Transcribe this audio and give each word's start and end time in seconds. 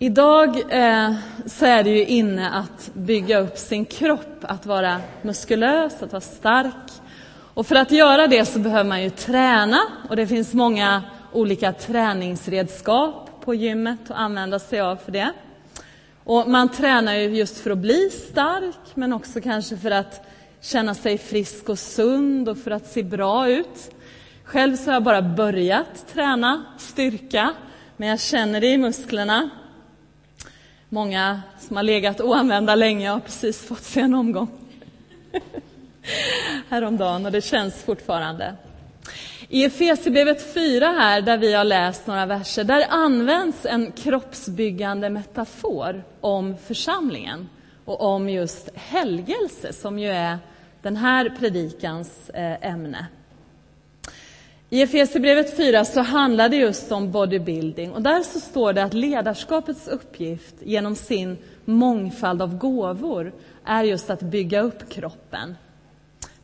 Idag 0.00 0.48
eh, 0.68 1.14
så 1.46 1.66
är 1.66 1.84
det 1.84 1.90
ju 1.90 2.04
inne 2.04 2.50
att 2.50 2.90
bygga 2.94 3.38
upp 3.38 3.58
sin 3.58 3.84
kropp, 3.84 4.36
att 4.40 4.66
vara 4.66 5.00
muskulös, 5.22 6.02
att 6.02 6.12
vara 6.12 6.20
stark. 6.20 6.90
Och 7.54 7.66
för 7.66 7.74
att 7.74 7.90
göra 7.90 8.26
det 8.26 8.44
så 8.44 8.58
behöver 8.58 8.88
man 8.88 9.02
ju 9.02 9.10
träna 9.10 9.80
och 10.08 10.16
det 10.16 10.26
finns 10.26 10.54
många 10.54 11.02
olika 11.32 11.72
träningsredskap 11.72 13.30
på 13.44 13.54
gymmet 13.54 13.98
att 14.04 14.16
använda 14.16 14.58
sig 14.58 14.80
av 14.80 14.96
för 14.96 15.12
det. 15.12 15.32
Och 16.24 16.48
man 16.48 16.68
tränar 16.68 17.14
ju 17.14 17.36
just 17.36 17.58
för 17.58 17.70
att 17.70 17.78
bli 17.78 18.10
stark 18.10 18.94
men 18.94 19.12
också 19.12 19.40
kanske 19.40 19.76
för 19.76 19.90
att 19.90 20.26
känna 20.60 20.94
sig 20.94 21.18
frisk 21.18 21.68
och 21.68 21.78
sund 21.78 22.48
och 22.48 22.58
för 22.58 22.70
att 22.70 22.86
se 22.86 23.02
bra 23.02 23.48
ut. 23.48 23.90
Själv 24.44 24.76
så 24.76 24.84
har 24.84 24.94
jag 24.94 25.02
bara 25.02 25.22
börjat 25.22 26.06
träna 26.12 26.64
styrka 26.78 27.54
men 27.96 28.08
jag 28.08 28.20
känner 28.20 28.60
det 28.60 28.66
i 28.66 28.78
musklerna 28.78 29.50
Många 30.88 31.42
som 31.58 31.76
har 31.76 31.82
legat 31.82 32.20
oanvända 32.20 32.74
länge 32.74 33.10
har 33.10 33.20
precis 33.20 33.66
fått 33.66 33.82
sig 33.82 34.02
en 34.02 34.14
omgång 34.14 34.48
häromdagen 36.68 37.26
och 37.26 37.32
det 37.32 37.40
känns 37.40 37.74
fortfarande. 37.74 38.56
I 39.48 39.64
Efesierbrevet 39.64 40.54
4 40.54 40.86
här, 40.86 41.22
där 41.22 41.38
vi 41.38 41.52
har 41.54 41.64
läst 41.64 42.06
några 42.06 42.26
verser, 42.26 42.64
där 42.64 42.86
används 42.90 43.66
en 43.66 43.92
kroppsbyggande 43.92 45.10
metafor 45.10 46.04
om 46.20 46.56
församlingen 46.66 47.48
och 47.84 48.00
om 48.00 48.28
just 48.28 48.68
helgelse, 48.74 49.72
som 49.72 49.98
ju 49.98 50.08
är 50.08 50.38
den 50.82 50.96
här 50.96 51.30
predikans 51.38 52.30
eh, 52.30 52.70
ämne. 52.70 53.06
I 54.70 54.82
Efesierbrevet 54.82 55.56
4 55.56 55.84
så 55.84 56.00
handlar 56.00 56.48
det 56.48 56.56
just 56.56 56.92
om 56.92 57.12
bodybuilding 57.12 57.92
och 57.92 58.02
där 58.02 58.22
så 58.22 58.40
står 58.40 58.72
det 58.72 58.82
att 58.82 58.94
ledarskapets 58.94 59.88
uppgift 59.88 60.54
genom 60.60 60.94
sin 60.94 61.36
mångfald 61.64 62.42
av 62.42 62.58
gåvor 62.58 63.32
är 63.64 63.84
just 63.84 64.10
att 64.10 64.20
bygga 64.20 64.60
upp 64.60 64.90
kroppen. 64.90 65.56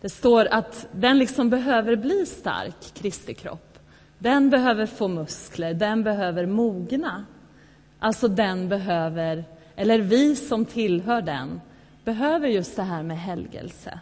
Det 0.01 0.09
står 0.09 0.49
att 0.51 0.87
den 0.93 1.19
liksom 1.19 1.51
behöver 1.51 1.97
bli 1.97 2.27
stark, 2.27 2.95
Kristi 2.95 3.35
kropp. 3.35 3.79
Den 4.19 4.51
behöver 4.51 4.87
få 4.87 5.09
muskler, 5.09 5.75
den 5.75 6.03
behöver 6.03 6.47
mogna. 6.47 7.25
Alltså 7.99 8.29
den 8.29 8.69
behöver, 8.69 9.45
eller 9.77 9.99
vi 9.99 10.37
som 10.37 10.65
tillhör 10.65 11.23
den, 11.23 11.61
behöver 12.05 12.49
just 12.49 12.77
det 12.77 12.83
här 12.83 13.03
med 13.03 13.19
helgelse. 13.19 13.99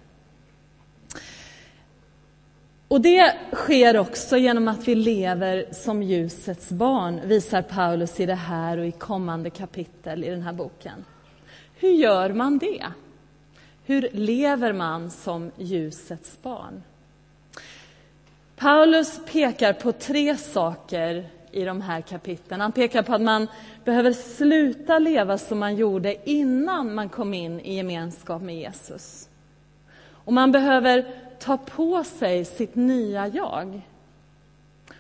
Och 2.93 3.01
det 3.01 3.35
sker 3.53 3.97
också 3.97 4.37
genom 4.37 4.69
att 4.69 4.89
vi 4.89 4.95
lever 4.95 5.67
som 5.71 6.03
ljusets 6.03 6.69
barn, 6.69 7.21
visar 7.25 7.63
Paulus 7.63 8.21
i 8.21 8.27
det 8.27 8.35
här 8.35 8.79
och 8.79 8.87
i 8.87 8.93
kommande 8.93 9.51
kapitel 9.51 10.25
i 10.25 10.31
den 10.31 10.43
här 10.43 10.53
boken. 10.53 11.05
Hur 11.77 11.91
gör 11.91 12.33
man 12.33 12.59
det? 12.59 12.87
Hur 13.87 14.09
lever 14.13 14.73
man 14.73 15.11
som 15.11 15.51
ljusets 15.57 16.43
barn? 16.43 16.83
Paulus 18.57 19.21
pekar 19.33 19.73
på 19.73 19.93
tre 19.93 20.37
saker 20.37 21.27
i 21.51 21.65
de 21.65 21.81
här 21.81 22.01
kapitlen. 22.01 22.61
Han 22.61 22.73
pekar 22.73 23.03
på 23.03 23.15
att 23.15 23.23
man 23.23 23.47
behöver 23.85 24.13
sluta 24.13 24.99
leva 24.99 25.39
som 25.39 25.59
man 25.59 25.77
gjorde 25.77 26.31
innan 26.31 26.95
man 26.95 27.09
kom 27.09 27.35
in 27.35 27.61
i 27.61 27.75
gemenskap 27.75 28.43
med 28.43 28.57
Jesus. 28.57 29.29
Och 30.25 30.33
man 30.33 30.53
behöver 30.53 31.05
ta 31.43 31.57
på 31.57 32.05
sig 32.05 32.45
sitt 32.45 32.75
nya 32.75 33.29
jag. 33.29 33.81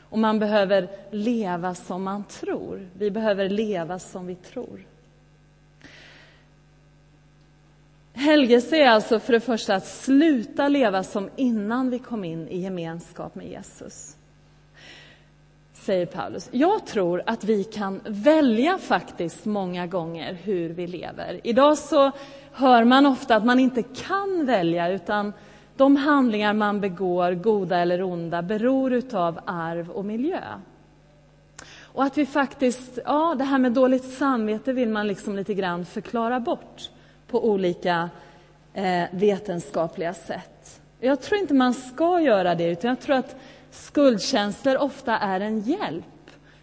Och 0.00 0.18
man 0.18 0.38
behöver 0.38 0.88
leva 1.10 1.74
som 1.74 2.02
man 2.02 2.24
tror. 2.24 2.88
Vi 2.94 3.10
behöver 3.10 3.48
leva 3.48 3.98
som 3.98 4.26
vi 4.26 4.34
tror. 4.34 4.86
Helgelse 8.12 8.76
är 8.76 8.88
alltså 8.88 9.20
för 9.20 9.32
det 9.32 9.40
första 9.40 9.74
att 9.74 9.86
sluta 9.86 10.68
leva 10.68 11.02
som 11.02 11.30
innan 11.36 11.90
vi 11.90 11.98
kom 11.98 12.24
in 12.24 12.48
i 12.48 12.58
gemenskap 12.60 13.34
med 13.34 13.46
Jesus. 13.46 14.16
Säger 15.72 16.06
Paulus. 16.06 16.48
Jag 16.52 16.86
tror 16.86 17.22
att 17.26 17.44
vi 17.44 17.64
kan 17.64 18.00
välja 18.04 18.78
faktiskt 18.78 19.44
många 19.44 19.86
gånger 19.86 20.34
hur 20.42 20.68
vi 20.68 20.86
lever. 20.86 21.40
Idag 21.44 21.78
så 21.78 22.12
hör 22.52 22.84
man 22.84 23.06
ofta 23.06 23.36
att 23.36 23.44
man 23.44 23.58
inte 23.58 23.82
kan 23.82 24.46
välja 24.46 24.88
utan 24.88 25.32
de 25.76 25.96
handlingar 25.96 26.52
man 26.52 26.80
begår, 26.80 27.32
goda 27.32 27.78
eller 27.78 28.02
onda, 28.02 28.42
beror 28.42 28.92
utav 28.92 29.40
arv 29.44 29.90
och 29.90 30.04
miljö. 30.04 30.40
Och 31.82 32.04
att 32.04 32.18
vi 32.18 32.26
faktiskt, 32.26 32.98
ja, 33.04 33.34
det 33.38 33.44
här 33.44 33.58
med 33.58 33.72
dåligt 33.72 34.04
samvete 34.04 34.72
vill 34.72 34.88
man 34.88 35.06
liksom 35.06 35.36
lite 35.36 35.54
grann 35.54 35.84
förklara 35.84 36.40
bort 36.40 36.90
på 37.26 37.48
olika 37.48 38.10
eh, 38.74 39.04
vetenskapliga 39.12 40.14
sätt. 40.14 40.80
Jag 41.00 41.20
tror 41.20 41.40
inte 41.40 41.54
man 41.54 41.74
ska 41.74 42.20
göra 42.20 42.54
det, 42.54 42.70
utan 42.70 42.88
jag 42.88 43.00
tror 43.00 43.16
att 43.16 43.36
skuldkänslor 43.70 44.76
ofta 44.76 45.18
är 45.18 45.40
en 45.40 45.60
hjälp. 45.60 46.04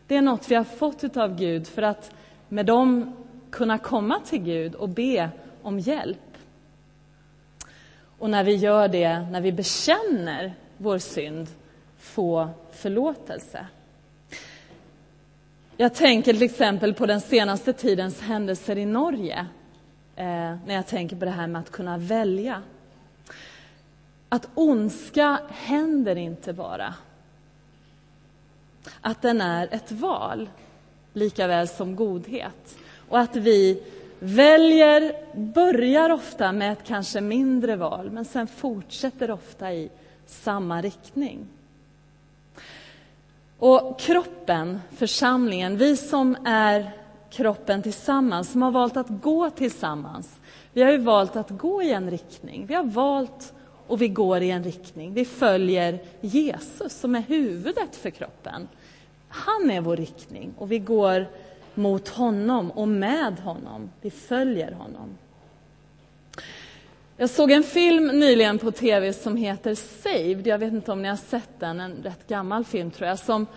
Det 0.08 0.16
är 0.16 0.22
något 0.22 0.52
vi 0.52 0.56
har 0.56 0.64
fått 0.64 1.18
av 1.18 1.36
Gud 1.36 1.68
för 1.68 1.82
att 1.82 2.12
med 2.48 2.66
dem 2.66 3.16
kunna 3.50 3.78
komma 3.78 4.20
till 4.26 4.40
Gud 4.40 4.76
och 4.76 4.90
be 4.90 5.30
om 5.62 5.80
hjälp. 5.80 6.29
Och 8.20 8.30
när 8.30 8.44
vi 8.44 8.56
gör 8.56 8.88
det, 8.88 9.20
när 9.20 9.42
vi 9.42 9.52
bekänner 9.52 10.54
vår 10.78 10.98
synd, 10.98 11.48
få 11.98 12.50
förlåtelse. 12.72 13.66
Jag 15.78 15.94
tänker 15.94 16.34
till 16.34 16.44
exempel 16.44 16.94
på 16.94 17.06
den 17.06 17.22
senaste 17.22 17.74
tidens 17.74 18.22
händelser 18.22 18.78
i 18.78 18.86
Norge. 18.86 19.48
Eh, 20.16 20.26
när 20.66 20.74
jag 20.74 20.88
tänker 20.88 21.16
på 21.16 21.26
det 21.26 21.32
här 21.32 21.48
med 21.48 21.60
att 21.60 21.72
kunna 21.72 21.98
välja. 21.98 22.62
Att 24.30 24.48
ondska 24.56 25.40
händer 25.50 26.16
inte 26.16 26.54
bara. 26.54 26.94
Att 29.02 29.22
den 29.22 29.42
är 29.42 29.68
ett 29.72 29.92
val, 29.92 30.50
lika 31.14 31.48
väl 31.48 31.68
som 31.68 31.96
godhet. 31.96 32.78
Och 33.10 33.20
att 33.20 33.36
vi 33.36 33.84
väljer, 34.20 35.14
börjar 35.36 36.10
ofta 36.10 36.52
med 36.52 36.72
ett 36.72 36.84
kanske 36.84 37.22
mindre 37.22 37.76
val, 37.76 38.12
men 38.12 38.26
sen 38.26 38.48
fortsätter 38.48 39.32
ofta 39.32 39.74
i 39.74 39.90
samma 40.26 40.82
riktning. 40.82 41.48
Och 43.60 44.00
kroppen, 44.00 44.80
församlingen, 44.96 45.78
vi 45.78 45.98
som 45.98 46.38
är 46.46 46.92
kroppen 47.30 47.84
tillsammans, 47.84 48.52
som 48.52 48.62
har 48.62 48.72
valt 48.72 48.98
att 48.98 49.10
gå 49.10 49.50
tillsammans, 49.50 50.40
vi 50.74 50.82
har 50.82 50.92
ju 50.92 50.98
valt 50.98 51.36
att 51.36 51.50
gå 51.50 51.84
i 51.84 51.92
en 51.92 52.12
riktning. 52.12 52.66
Vi 52.66 52.74
har 52.74 52.84
valt 52.84 53.54
och 53.88 54.02
vi 54.02 54.08
går 54.08 54.42
i 54.42 54.52
en 54.52 54.64
riktning. 54.64 55.14
Vi 55.14 55.26
följer 55.26 56.00
Jesus 56.22 57.00
som 57.00 57.16
är 57.16 57.22
huvudet 57.22 57.96
för 57.96 58.10
kroppen. 58.10 58.68
Han 59.28 59.72
är 59.72 59.82
vår 59.82 59.98
riktning 59.98 60.54
och 60.58 60.72
vi 60.72 60.80
går 60.80 61.28
mot 61.80 62.08
honom 62.08 62.72
och 62.72 62.88
med 62.88 63.40
honom. 63.40 63.92
Vi 64.02 64.12
följer 64.12 64.72
honom. 64.72 65.18
Jag 67.18 67.30
såg 67.30 67.52
en 67.52 67.64
film 67.64 68.08
nyligen 68.08 68.58
på 68.58 68.72
tv 68.72 69.14
som 69.14 69.36
heter 69.38 69.76
Saved. 69.76 70.48
Jag 70.48 70.58
vet 70.58 70.74
inte 70.74 70.92
om 70.92 71.02
ni 71.02 71.08
har 71.08 71.16
sett 71.16 71.60
den, 71.60 71.80
en 71.80 72.04
rätt 72.04 72.28
gammal 72.28 72.66
film 72.66 72.92
tror 72.92 73.10
jag, 73.10 73.20
som, 73.20 73.48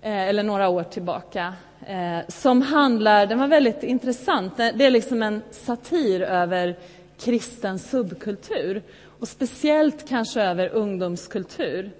eh, 0.00 0.28
eller 0.28 0.42
några 0.42 0.68
år 0.68 0.82
tillbaka. 0.82 1.54
Eh, 1.86 2.18
som 2.28 2.62
handlar, 2.62 3.26
den 3.26 3.38
var 3.38 3.48
väldigt 3.48 3.82
intressant, 3.82 4.56
det 4.56 4.84
är 4.84 4.90
liksom 4.90 5.22
en 5.22 5.42
satir 5.50 6.20
över 6.20 6.76
kristen 7.18 7.78
subkultur 7.78 8.82
och 9.20 9.28
speciellt 9.28 10.08
kanske 10.08 10.42
över 10.42 10.68
ungdomskultur. 10.68 11.90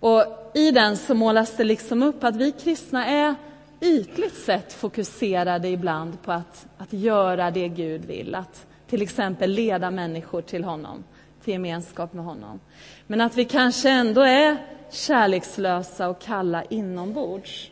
Och 0.00 0.50
I 0.54 0.70
den 0.70 0.96
så 0.96 1.14
målas 1.14 1.56
det 1.56 1.64
liksom 1.64 2.02
upp 2.02 2.24
att 2.24 2.36
vi 2.36 2.52
kristna 2.52 3.06
är 3.06 3.34
ytligt 3.82 4.34
sett 4.34 4.72
fokuserade 4.72 5.68
ibland 5.68 6.22
på 6.22 6.32
att, 6.32 6.66
att 6.78 6.92
göra 6.92 7.50
det 7.50 7.68
Gud 7.68 8.04
vill, 8.04 8.34
att 8.34 8.66
till 8.86 9.02
exempel 9.02 9.50
leda 9.50 9.90
människor 9.90 10.42
till 10.42 10.64
honom, 10.64 11.04
till 11.44 11.52
gemenskap 11.52 12.12
med 12.12 12.24
honom. 12.24 12.60
Men 13.06 13.20
att 13.20 13.36
vi 13.36 13.44
kanske 13.44 13.90
ändå 13.90 14.20
är 14.20 14.56
kärlekslösa 14.90 16.08
och 16.08 16.20
kalla 16.20 16.64
inombords. 16.64 17.70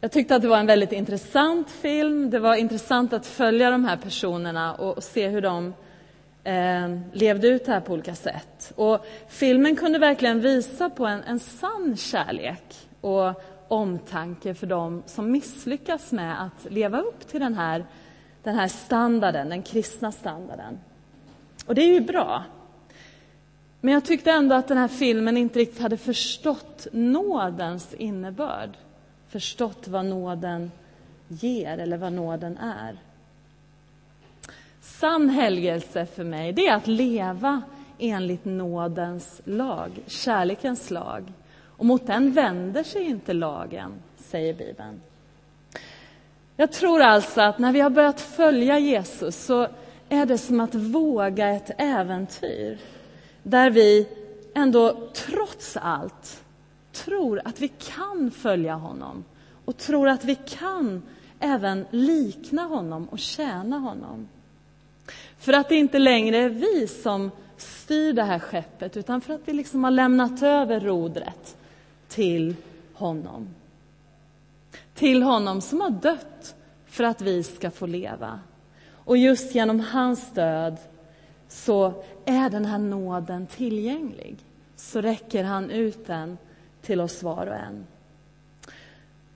Jag 0.00 0.12
tyckte 0.12 0.36
att 0.36 0.42
det 0.42 0.48
var 0.48 0.58
en 0.58 0.66
väldigt 0.66 0.92
intressant 0.92 1.70
film. 1.70 2.30
Det 2.30 2.38
var 2.38 2.54
intressant 2.54 3.12
att 3.12 3.26
följa 3.26 3.70
de 3.70 3.84
här 3.84 3.96
personerna 3.96 4.74
och, 4.74 4.96
och 4.96 5.02
se 5.02 5.28
hur 5.28 5.40
de 5.40 5.74
eh, 6.44 6.98
levde 7.12 7.48
ut 7.48 7.64
det 7.64 7.72
här 7.72 7.80
på 7.80 7.92
olika 7.92 8.14
sätt. 8.14 8.72
Och 8.74 9.06
filmen 9.28 9.76
kunde 9.76 9.98
verkligen 9.98 10.40
visa 10.40 10.90
på 10.90 11.06
en, 11.06 11.22
en 11.22 11.38
sann 11.40 11.96
kärlek 11.96 12.62
och 13.00 13.42
omtanke 13.72 14.54
för 14.54 14.66
dem 14.66 15.02
som 15.06 15.30
misslyckas 15.30 16.12
med 16.12 16.42
att 16.42 16.72
leva 16.72 17.00
upp 17.00 17.28
till 17.28 17.40
den 17.40 17.54
här, 17.54 17.84
den 18.42 18.54
här 18.54 18.68
standarden, 18.68 19.48
den 19.48 19.62
kristna 19.62 20.12
standarden. 20.12 20.78
Och 21.66 21.74
det 21.74 21.82
är 21.82 21.92
ju 21.92 22.00
bra. 22.00 22.44
Men 23.80 23.94
jag 23.94 24.04
tyckte 24.04 24.30
ändå 24.30 24.54
att 24.54 24.68
den 24.68 24.78
här 24.78 24.88
filmen 24.88 25.36
inte 25.36 25.58
riktigt 25.58 25.82
hade 25.82 25.96
förstått 25.96 26.86
nådens 26.92 27.94
innebörd 27.94 28.70
förstått 29.28 29.88
vad 29.88 30.04
nåden 30.04 30.70
ger 31.28 31.78
eller 31.78 31.96
vad 31.96 32.12
nåden 32.12 32.58
är. 32.58 32.96
Sann 34.80 35.28
helgelse 35.28 36.06
för 36.06 36.24
mig, 36.24 36.52
det 36.52 36.66
är 36.66 36.76
att 36.76 36.86
leva 36.86 37.62
enligt 37.98 38.44
nådens 38.44 39.40
lag, 39.44 39.90
kärlekens 40.06 40.90
lag. 40.90 41.32
Och 41.82 41.86
mot 41.86 42.06
den 42.06 42.32
vänder 42.32 42.82
sig 42.82 43.02
inte 43.02 43.32
lagen, 43.32 43.92
säger 44.16 44.54
Bibeln. 44.54 45.00
Jag 46.56 46.72
tror 46.72 47.00
alltså 47.00 47.40
att 47.40 47.58
när 47.58 47.72
vi 47.72 47.80
har 47.80 47.90
börjat 47.90 48.20
följa 48.20 48.78
Jesus 48.78 49.44
så 49.44 49.68
är 50.08 50.26
det 50.26 50.38
som 50.38 50.60
att 50.60 50.74
våga 50.74 51.48
ett 51.48 51.70
äventyr 51.78 52.78
där 53.42 53.70
vi 53.70 54.08
ändå 54.54 55.08
trots 55.14 55.76
allt 55.76 56.44
tror 56.92 57.40
att 57.44 57.60
vi 57.60 57.68
kan 57.68 58.30
följa 58.30 58.74
honom 58.74 59.24
och 59.64 59.76
tror 59.76 60.08
att 60.08 60.24
vi 60.24 60.34
kan 60.34 61.02
även 61.40 61.86
likna 61.90 62.62
honom 62.62 63.08
och 63.08 63.18
tjäna 63.18 63.78
honom. 63.78 64.28
För 65.38 65.52
att 65.52 65.68
det 65.68 65.76
inte 65.76 65.98
längre 65.98 66.36
är 66.36 66.48
vi 66.48 66.88
som 66.88 67.30
styr 67.56 68.12
det 68.12 68.24
här 68.24 68.38
skeppet 68.38 68.96
utan 68.96 69.20
för 69.20 69.34
att 69.34 69.40
vi 69.44 69.52
liksom 69.52 69.84
har 69.84 69.90
lämnat 69.90 70.42
över 70.42 70.80
rodret 70.80 71.56
till 72.12 72.56
honom. 72.94 73.48
Till 74.94 75.22
honom 75.22 75.60
som 75.60 75.80
har 75.80 75.90
dött 75.90 76.54
för 76.86 77.04
att 77.04 77.20
vi 77.20 77.42
ska 77.42 77.70
få 77.70 77.86
leva. 77.86 78.40
Och 79.04 79.16
just 79.16 79.54
genom 79.54 79.80
hans 79.80 80.30
död 80.30 80.76
så 81.48 82.04
är 82.24 82.50
den 82.50 82.64
här 82.64 82.78
nåden 82.78 83.46
tillgänglig. 83.46 84.36
Så 84.76 85.00
räcker 85.00 85.44
han 85.44 85.70
ut 85.70 86.06
den 86.06 86.38
till 86.82 87.00
oss 87.00 87.22
var 87.22 87.46
och 87.46 87.54
en. 87.54 87.86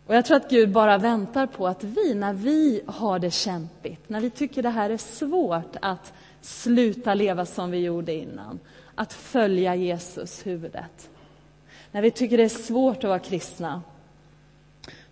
Och 0.06 0.14
jag 0.14 0.25
tror 0.25 0.37
att 0.37 0.50
Gud 0.50 0.73
bara 0.73 0.99
väntar 0.99 1.46
på 1.46 1.67
att 1.67 1.84
vi, 1.84 2.14
när 2.14 2.32
vi 2.32 2.82
har 2.87 3.19
det 3.19 3.31
kämpigt, 3.31 4.08
när 4.08 4.20
vi 4.20 4.31
tycker 4.31 4.62
det 4.62 4.70
här 4.70 4.90
är 4.90 4.96
svårt 4.96 5.76
att 5.82 6.12
sluta 6.40 7.14
leva 7.14 7.46
som 7.46 7.70
vi 7.70 7.78
gjorde 7.78 8.14
innan, 8.14 8.61
att 8.94 9.12
följa 9.12 9.75
Jesus, 9.75 10.46
huvudet. 10.46 11.11
När 11.96 12.02
vi 12.02 12.10
tycker 12.10 12.37
det 12.37 12.44
är 12.44 12.48
svårt 12.48 12.96
att 12.96 13.04
vara 13.04 13.19
kristna, 13.19 13.82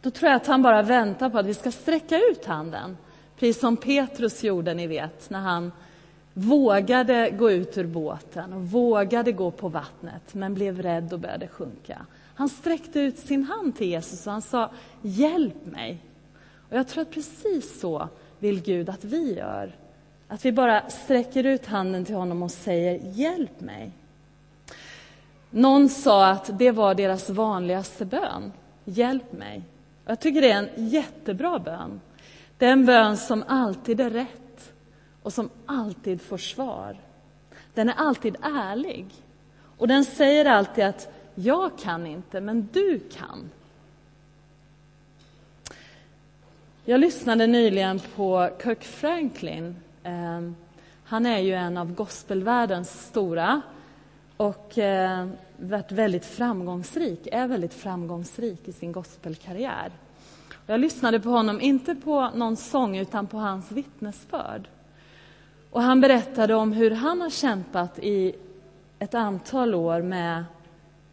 då 0.00 0.10
tror 0.10 0.30
jag 0.30 0.36
att 0.36 0.46
han 0.46 0.62
bara 0.62 0.82
väntar 0.82 1.30
på 1.30 1.38
att 1.38 1.46
vi 1.46 1.54
ska 1.54 1.70
sträcka 1.70 2.18
ut 2.18 2.44
handen. 2.44 2.96
Precis 3.38 3.60
som 3.60 3.76
Petrus 3.76 4.44
gjorde, 4.44 4.74
ni 4.74 4.86
vet, 4.86 5.30
när 5.30 5.40
han 5.40 5.72
vågade 6.34 7.30
gå 7.30 7.50
ut 7.50 7.78
ur 7.78 7.86
båten 7.86 8.52
och 8.52 8.62
vågade 8.62 9.32
gå 9.32 9.50
på 9.50 9.68
vattnet, 9.68 10.34
men 10.34 10.54
blev 10.54 10.82
rädd 10.82 11.12
och 11.12 11.20
började 11.20 11.48
sjunka. 11.48 12.06
Han 12.34 12.48
sträckte 12.48 13.00
ut 13.00 13.18
sin 13.18 13.44
hand 13.44 13.76
till 13.76 13.88
Jesus 13.88 14.26
och 14.26 14.32
han 14.32 14.42
sa 14.42 14.70
Hjälp 15.02 15.66
mig. 15.66 15.98
Och 16.70 16.76
jag 16.76 16.88
tror 16.88 17.02
att 17.02 17.10
precis 17.10 17.80
så 17.80 18.08
vill 18.38 18.62
Gud 18.62 18.88
att 18.88 19.04
vi 19.04 19.34
gör. 19.34 19.76
Att 20.28 20.44
vi 20.44 20.52
bara 20.52 20.90
sträcker 20.90 21.44
ut 21.44 21.66
handen 21.66 22.04
till 22.04 22.14
honom 22.14 22.42
och 22.42 22.50
säger 22.50 23.00
Hjälp 23.04 23.60
mig. 23.60 23.92
Någon 25.56 25.88
sa 25.88 26.26
att 26.26 26.58
det 26.58 26.70
var 26.70 26.94
deras 26.94 27.30
vanligaste 27.30 28.04
bön. 28.04 28.52
Hjälp 28.84 29.32
mig. 29.32 29.62
Jag 30.06 30.20
tycker 30.20 30.40
det 30.40 30.50
är 30.50 30.58
en 30.58 30.88
jättebra 30.88 31.58
bön. 31.58 32.00
Det 32.58 32.66
är 32.66 32.72
en 32.72 32.86
bön 32.86 33.16
som 33.16 33.44
alltid 33.48 34.00
är 34.00 34.10
rätt 34.10 34.72
och 35.22 35.32
som 35.32 35.50
alltid 35.66 36.22
får 36.22 36.38
svar. 36.38 36.96
Den 37.74 37.88
är 37.88 37.94
alltid 37.94 38.36
ärlig. 38.42 39.06
Och 39.78 39.88
den 39.88 40.04
säger 40.04 40.44
alltid 40.44 40.84
att 40.84 41.12
jag 41.34 41.78
kan 41.78 42.06
inte, 42.06 42.40
men 42.40 42.68
du 42.72 42.98
kan. 42.98 43.50
Jag 46.84 47.00
lyssnade 47.00 47.46
nyligen 47.46 48.00
på 48.16 48.50
Kirk 48.62 48.84
Franklin. 48.84 49.76
Ehm, 50.02 50.56
han 51.04 51.26
är 51.26 51.38
ju 51.38 51.54
en 51.54 51.76
av 51.76 51.94
gospelvärldens 51.94 53.06
stora 53.06 53.62
och 54.44 54.78
eh, 54.78 55.28
varit 55.56 55.92
väldigt 55.92 56.24
framgångsrik, 56.24 57.28
är 57.32 57.46
väldigt 57.46 57.74
framgångsrik 57.74 58.68
i 58.68 58.72
sin 58.72 58.92
gospelkarriär. 58.92 59.90
Jag 60.66 60.80
lyssnade 60.80 61.20
på 61.20 61.28
honom, 61.28 61.60
inte 61.60 61.94
på 61.94 62.30
någon 62.34 62.56
sång, 62.56 62.96
utan 62.96 63.26
på 63.26 63.36
hans 63.36 63.72
vittnesbörd. 63.72 64.68
Och 65.70 65.82
han 65.82 66.00
berättade 66.00 66.54
om 66.54 66.72
hur 66.72 66.90
han 66.90 67.20
har 67.20 67.30
kämpat 67.30 67.98
i 67.98 68.34
ett 68.98 69.14
antal 69.14 69.74
år 69.74 70.02
med 70.02 70.44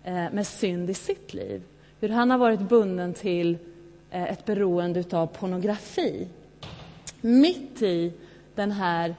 Eh, 0.03 0.31
med 0.31 0.47
synd 0.47 0.89
i 0.89 0.93
sitt 0.93 1.33
liv. 1.33 1.63
Hur 1.99 2.09
han 2.09 2.31
har 2.31 2.37
varit 2.37 2.59
bunden 2.59 3.13
till 3.13 3.57
eh, 4.09 4.23
ett 4.23 4.45
beroende 4.45 5.03
av 5.11 5.27
pornografi. 5.27 6.27
Mitt 7.21 7.81
i 7.81 8.13
den 8.55 8.71
här 8.71 9.15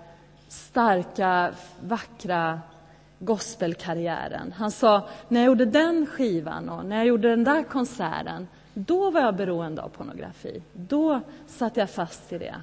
starka, 0.48 1.54
vackra 1.80 2.60
gospelkarriären. 3.24 4.52
Han 4.52 4.70
sa, 4.70 5.08
när 5.28 5.40
jag 5.40 5.46
gjorde 5.46 5.64
den 5.64 6.06
skivan 6.06 6.68
och 6.68 6.84
när 6.84 6.96
jag 6.96 7.06
gjorde 7.06 7.30
den 7.30 7.44
där 7.44 7.62
konserten, 7.62 8.48
då 8.74 9.10
var 9.10 9.20
jag 9.20 9.36
beroende 9.36 9.82
av 9.82 9.88
pornografi. 9.88 10.62
Då 10.72 11.20
satt 11.46 11.76
jag 11.76 11.90
fast 11.90 12.32
i 12.32 12.38
det. 12.38 12.54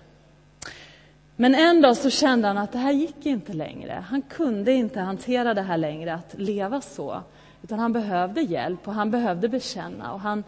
Men 1.36 1.56
en 1.56 1.82
dag 1.82 1.98
så 1.98 2.10
kände 2.10 2.48
han 2.48 2.58
att 2.58 2.72
det 2.72 2.78
här 2.78 2.92
gick 2.92 3.26
inte 3.26 3.54
längre. 3.54 4.04
Han 4.10 4.22
kunde 4.22 4.72
inte 4.72 5.00
hantera 5.00 5.54
det 5.54 5.62
här 5.62 5.78
längre, 5.78 6.14
att 6.14 6.34
leva 6.38 6.82
så. 6.82 7.22
Utan 7.64 7.80
han 7.80 7.94
behövde 7.94 8.42
hjälp 8.42 8.88
och 8.88 8.94
han 8.94 9.12
behövde 9.12 9.50
bekänna. 9.50 10.14
Och 10.14 10.20
han 10.20 10.44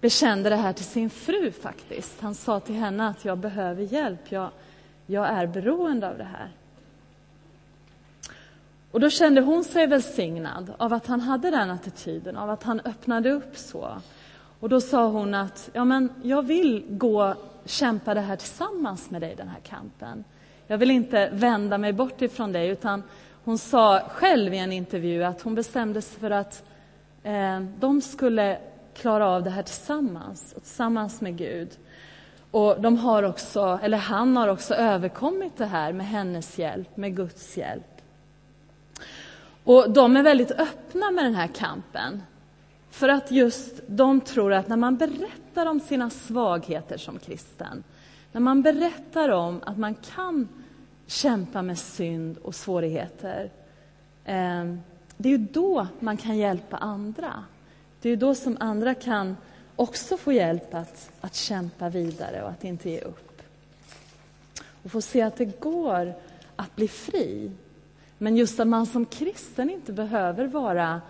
bekände 0.00 0.50
det 0.50 0.56
här 0.56 0.72
till 0.72 0.84
sin 0.84 1.10
fru 1.10 1.52
faktiskt. 1.52 2.20
Han 2.20 2.34
sa 2.34 2.60
till 2.60 2.74
henne 2.74 3.08
att 3.08 3.24
jag 3.24 3.38
behöver 3.38 3.82
hjälp, 3.82 4.32
jag, 4.32 4.50
jag 5.06 5.28
är 5.28 5.46
beroende 5.46 6.08
av 6.08 6.18
det 6.18 6.24
här. 6.24 6.50
Och 8.90 9.00
då 9.00 9.10
kände 9.10 9.40
hon 9.40 9.64
sig 9.64 9.86
välsignad 9.86 10.72
av 10.78 10.92
att 10.92 11.06
han 11.06 11.20
hade 11.20 11.50
den 11.50 11.70
attityden, 11.70 12.36
av 12.36 12.50
att 12.50 12.62
han 12.62 12.80
öppnade 12.80 13.30
upp 13.30 13.56
så. 13.56 13.96
Och 14.60 14.68
då 14.68 14.80
sa 14.80 15.06
hon 15.06 15.34
att 15.34 15.70
ja, 15.72 15.84
men 15.84 16.12
jag 16.22 16.42
vill 16.42 16.84
gå 16.88 17.34
kämpa 17.64 18.14
det 18.14 18.20
här 18.20 18.36
tillsammans 18.36 19.10
med 19.10 19.20
dig, 19.20 19.34
den 19.36 19.48
här 19.48 19.60
kampen. 19.60 20.24
Jag 20.66 20.78
vill 20.78 20.90
inte 20.90 21.30
vända 21.32 21.78
mig 21.78 21.92
bort 21.92 22.22
ifrån 22.22 22.52
dig, 22.52 22.68
utan 22.68 23.02
hon 23.44 23.58
sa 23.58 24.00
själv 24.08 24.54
i 24.54 24.58
en 24.58 24.72
intervju 24.72 25.24
att 25.24 25.42
hon 25.42 25.54
bestämde 25.54 26.02
sig 26.02 26.20
för 26.20 26.30
att 26.30 26.64
eh, 27.22 27.60
de 27.60 28.00
skulle 28.00 28.58
klara 28.94 29.28
av 29.28 29.42
det 29.42 29.50
här 29.50 29.62
tillsammans, 29.62 30.52
och 30.56 30.62
tillsammans 30.62 31.20
med 31.20 31.36
Gud. 31.36 31.68
Och 32.50 32.80
de 32.80 32.96
har 32.96 33.22
också, 33.22 33.78
eller 33.82 33.98
han 33.98 34.36
har 34.36 34.48
också 34.48 34.74
överkommit 34.74 35.56
det 35.56 35.66
här 35.66 35.92
med 35.92 36.06
hennes 36.06 36.58
hjälp, 36.58 36.96
med 36.96 37.16
Guds 37.16 37.56
hjälp. 37.56 37.99
Och 39.64 39.90
de 39.90 40.16
är 40.16 40.22
väldigt 40.22 40.50
öppna 40.50 41.10
med 41.10 41.24
den 41.24 41.34
här 41.34 41.46
kampen. 41.46 42.22
För 42.90 43.08
att 43.08 43.30
just 43.30 43.80
de 43.86 44.20
tror 44.20 44.52
att 44.52 44.68
när 44.68 44.76
man 44.76 44.96
berättar 44.96 45.66
om 45.66 45.80
sina 45.80 46.10
svagheter 46.10 46.98
som 46.98 47.18
kristen, 47.18 47.84
när 48.32 48.40
man 48.40 48.62
berättar 48.62 49.28
om 49.28 49.60
att 49.66 49.78
man 49.78 49.94
kan 49.94 50.48
kämpa 51.06 51.62
med 51.62 51.78
synd 51.78 52.38
och 52.38 52.54
svårigheter. 52.54 53.50
Eh, 54.24 54.74
det 55.16 55.28
är 55.28 55.38
ju 55.38 55.38
då 55.38 55.86
man 56.00 56.16
kan 56.16 56.38
hjälpa 56.38 56.76
andra. 56.76 57.44
Det 58.00 58.08
är 58.08 58.10
ju 58.10 58.16
då 58.16 58.34
som 58.34 58.56
andra 58.60 58.94
kan 58.94 59.36
också 59.76 60.16
få 60.16 60.32
hjälp 60.32 60.74
att, 60.74 61.10
att 61.20 61.34
kämpa 61.34 61.88
vidare 61.88 62.42
och 62.42 62.50
att 62.50 62.64
inte 62.64 62.90
ge 62.90 63.00
upp. 63.00 63.42
Och 64.82 64.90
få 64.90 65.00
se 65.00 65.22
att 65.22 65.36
det 65.36 65.60
går 65.60 66.14
att 66.56 66.76
bli 66.76 66.88
fri. 66.88 67.50
Men 68.22 68.36
just 68.36 68.60
att 68.60 68.68
man 68.68 68.86
som 68.86 69.06
kristen 69.06 69.70
inte 69.70 69.92
behöver 69.92 70.46
vara, 70.46 71.00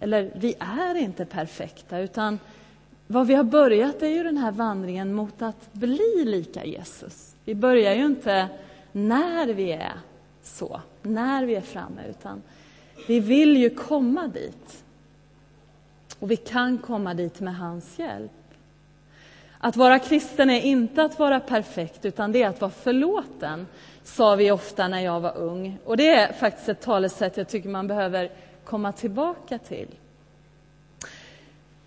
eller 0.00 0.32
vi 0.34 0.54
är 0.58 0.94
inte 0.94 1.24
perfekta, 1.24 1.98
utan 1.98 2.38
vad 3.06 3.26
vi 3.26 3.34
har 3.34 3.44
börjat 3.44 4.02
är 4.02 4.08
ju 4.08 4.22
den 4.22 4.36
här 4.36 4.52
vandringen 4.52 5.14
mot 5.14 5.42
att 5.42 5.72
bli 5.72 6.24
lika 6.24 6.64
Jesus. 6.64 7.36
Vi 7.44 7.54
börjar 7.54 7.94
ju 7.94 8.06
inte 8.06 8.48
när 8.92 9.46
vi 9.46 9.72
är 9.72 9.92
så, 10.42 10.80
när 11.02 11.44
vi 11.44 11.54
är 11.54 11.60
framme, 11.60 12.00
utan 12.10 12.42
vi 13.08 13.20
vill 13.20 13.56
ju 13.56 13.70
komma 13.70 14.28
dit. 14.28 14.84
Och 16.18 16.30
vi 16.30 16.36
kan 16.36 16.78
komma 16.78 17.14
dit 17.14 17.40
med 17.40 17.56
hans 17.56 17.98
hjälp. 17.98 18.30
Att 19.58 19.76
vara 19.76 19.98
kristen 19.98 20.50
är 20.50 20.60
inte 20.60 21.02
att 21.02 21.18
vara 21.18 21.40
perfekt, 21.40 22.04
utan 22.04 22.32
det 22.32 22.42
är 22.42 22.48
att 22.48 22.60
vara 22.60 22.70
förlåten, 22.70 23.66
sa 24.08 24.34
vi 24.34 24.50
ofta 24.50 24.88
när 24.88 25.00
jag 25.00 25.20
var 25.20 25.36
ung. 25.36 25.78
Och 25.84 25.96
det 25.96 26.08
är 26.08 26.32
faktiskt 26.32 26.68
ett 26.68 26.80
talesätt 26.80 27.36
jag 27.36 27.48
tycker 27.48 27.68
man 27.68 27.86
behöver 27.86 28.30
komma 28.64 28.92
tillbaka 28.92 29.58
till. 29.58 29.88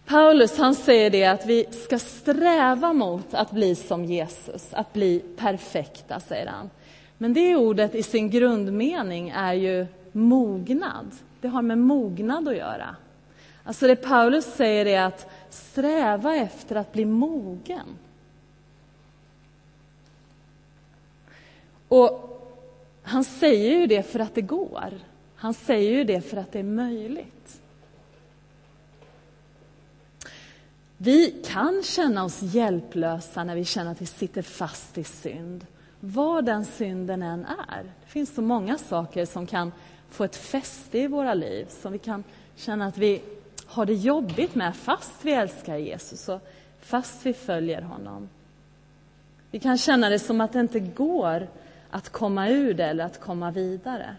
Paulus 0.06 0.58
han 0.58 0.76
säger 0.76 1.10
det 1.10 1.26
att 1.26 1.46
vi 1.46 1.66
ska 1.72 2.00
sträva 2.00 2.94
mot 2.94 3.34
att 3.34 3.52
bli 3.52 3.76
som 3.76 4.06
Jesus, 4.06 4.74
att 4.74 4.94
bli 4.94 5.20
perfekta, 5.38 6.20
säger 6.20 6.48
han. 6.48 6.70
Men 7.18 7.34
det 7.34 7.56
ordet 7.56 7.96
i 7.96 8.04
sin 8.04 8.30
grundmening 8.30 9.30
är 9.30 9.54
ju 9.54 9.88
mognad. 10.12 11.12
Det 11.42 11.48
har 11.48 11.62
med 11.62 11.78
mognad 11.78 12.48
att 12.48 12.58
göra. 12.58 12.96
Alltså 13.64 13.88
det 13.88 13.96
Paulus 13.96 14.46
säger 14.46 14.86
är 14.86 15.02
att 15.02 15.32
sträva 15.50 16.36
efter 16.36 16.76
att 16.76 16.94
bli 16.94 17.06
mogen. 17.06 17.98
Och 21.92 22.40
han 23.04 23.24
säger 23.24 23.80
ju 23.80 23.88
det 23.88 24.04
för 24.04 24.20
att 24.20 24.36
det 24.36 24.42
går. 24.42 24.94
Han 25.36 25.54
säger 25.54 25.92
ju 25.92 26.04
det 26.04 26.22
för 26.22 26.38
att 26.38 26.52
det 26.52 26.60
är 26.60 26.64
möjligt. 26.64 27.62
Vi 30.98 31.44
kan 31.46 31.84
känna 31.84 32.24
oss 32.24 32.42
hjälplösa 32.42 33.44
när 33.44 33.56
vi 33.56 33.66
känner 33.66 33.92
att 33.92 34.02
vi 34.02 34.06
sitter 34.06 34.42
fast 34.42 34.98
i 34.98 35.04
synd. 35.04 35.66
Vad 36.00 36.46
den 36.46 36.66
synden 36.66 37.22
än 37.22 37.46
är. 37.46 37.84
Det 37.84 38.08
finns 38.08 38.36
så 38.36 38.42
många 38.42 38.78
saker 38.78 39.26
som 39.26 39.48
kan 39.48 39.72
få 40.10 40.24
ett 40.24 40.36
fäste 40.36 41.00
i 41.00 41.08
våra 41.08 41.34
liv, 41.34 41.66
som 41.70 41.92
vi 41.92 42.00
kan 42.00 42.24
känna 42.56 42.86
att 42.86 42.98
vi 42.98 43.22
har 43.66 43.86
det 43.86 43.94
jobbigt 43.94 44.56
med 44.56 44.76
fast 44.76 45.14
vi 45.22 45.32
älskar 45.32 45.78
Jesus 45.78 46.30
och 46.30 46.42
fast 46.82 47.26
vi 47.26 47.34
följer 47.34 47.82
honom. 47.82 48.30
Vi 49.52 49.60
kan 49.60 49.78
känna 49.78 50.10
det 50.10 50.20
som 50.20 50.42
att 50.42 50.54
det 50.54 50.60
inte 50.60 50.80
går 50.80 51.48
att 51.92 52.10
komma 52.10 52.50
ur 52.50 52.74
det 52.74 52.86
eller 52.86 53.06
att 53.06 53.20
komma 53.20 53.52
vidare. 53.52 54.16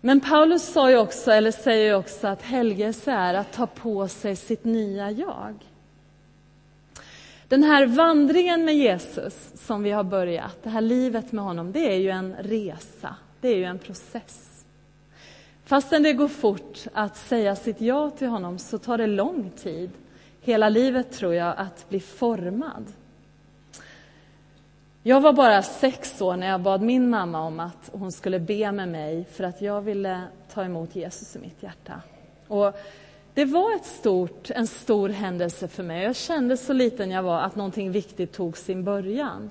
Men 0.00 0.20
Paulus 0.20 0.72
sa 0.72 0.90
ju 0.90 0.98
också, 0.98 1.30
eller 1.30 1.50
säger 1.50 1.94
också 1.94 2.26
att 2.26 2.42
helgelse 2.42 3.12
är 3.12 3.34
att 3.34 3.52
ta 3.52 3.66
på 3.66 4.08
sig 4.08 4.36
sitt 4.36 4.64
nya 4.64 5.10
jag. 5.10 5.54
Den 7.48 7.62
här 7.62 7.86
vandringen 7.86 8.64
med 8.64 8.76
Jesus 8.76 9.50
som 9.54 9.82
vi 9.82 9.90
har 9.90 10.04
börjat, 10.04 10.62
det 10.62 10.70
här 10.70 10.80
livet 10.80 11.32
med 11.32 11.44
honom, 11.44 11.72
det 11.72 11.92
är 11.92 11.98
ju 11.98 12.10
en 12.10 12.34
resa, 12.34 13.16
det 13.40 13.48
är 13.48 13.56
ju 13.56 13.64
en 13.64 13.78
process. 13.78 14.64
Fastän 15.64 16.02
det 16.02 16.12
går 16.12 16.28
fort 16.28 16.84
att 16.92 17.16
säga 17.16 17.56
sitt 17.56 17.80
ja 17.80 18.10
till 18.10 18.28
honom 18.28 18.58
så 18.58 18.78
tar 18.78 18.98
det 18.98 19.06
lång 19.06 19.50
tid, 19.50 19.90
hela 20.40 20.68
livet 20.68 21.12
tror 21.12 21.34
jag, 21.34 21.54
att 21.56 21.88
bli 21.88 22.00
formad. 22.00 22.84
Jag 25.08 25.20
var 25.20 25.32
bara 25.32 25.62
sex 25.62 26.20
år 26.20 26.36
när 26.36 26.46
jag 26.46 26.60
bad 26.60 26.82
min 26.82 27.10
mamma 27.10 27.40
om 27.40 27.60
att 27.60 27.90
hon 27.92 28.12
skulle 28.12 28.40
be 28.40 28.72
med 28.72 28.88
mig 28.88 29.24
för 29.32 29.44
att 29.44 29.62
jag 29.62 29.80
ville 29.80 30.22
ta 30.52 30.64
emot 30.64 30.96
Jesus 30.96 31.36
i 31.36 31.38
mitt 31.38 31.62
hjärta. 31.62 32.02
Och 32.48 32.78
det 33.34 33.44
var 33.44 33.74
ett 33.74 33.86
stort, 33.86 34.50
en 34.50 34.66
stor 34.66 35.08
händelse 35.08 35.68
för 35.68 35.82
mig. 35.82 36.04
Jag 36.04 36.16
kände 36.16 36.56
så 36.56 36.72
liten 36.72 37.10
jag 37.10 37.22
var 37.22 37.40
att 37.40 37.56
någonting 37.56 37.92
viktigt 37.92 38.32
tog 38.32 38.56
sin 38.56 38.84
början. 38.84 39.50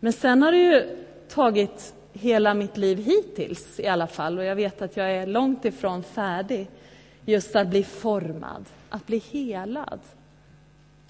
Men 0.00 0.12
sen 0.12 0.42
har 0.42 0.52
det 0.52 0.58
ju 0.58 1.04
tagit 1.28 1.94
hela 2.12 2.54
mitt 2.54 2.76
liv 2.76 2.98
hittills 2.98 3.80
i 3.80 3.86
alla 3.86 4.06
fall 4.06 4.38
och 4.38 4.44
jag 4.44 4.56
vet 4.56 4.82
att 4.82 4.96
jag 4.96 5.12
är 5.12 5.26
långt 5.26 5.64
ifrån 5.64 6.02
färdig. 6.02 6.68
Just 7.24 7.56
att 7.56 7.68
bli 7.68 7.84
formad, 7.84 8.64
att 8.88 9.06
bli 9.06 9.18
helad. 9.18 10.00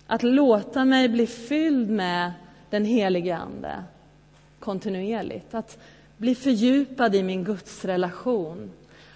Att 0.07 0.23
låta 0.23 0.85
mig 0.85 1.09
bli 1.09 1.27
fylld 1.27 1.91
med 1.91 2.33
den 2.73 2.85
helige 2.85 3.37
Ande 3.37 3.85
kontinuerligt. 4.59 5.55
Att 5.55 5.79
bli 6.17 6.35
fördjupad 6.35 7.15
i 7.15 7.23
min 7.23 7.45
gudsrelation. 7.45 8.71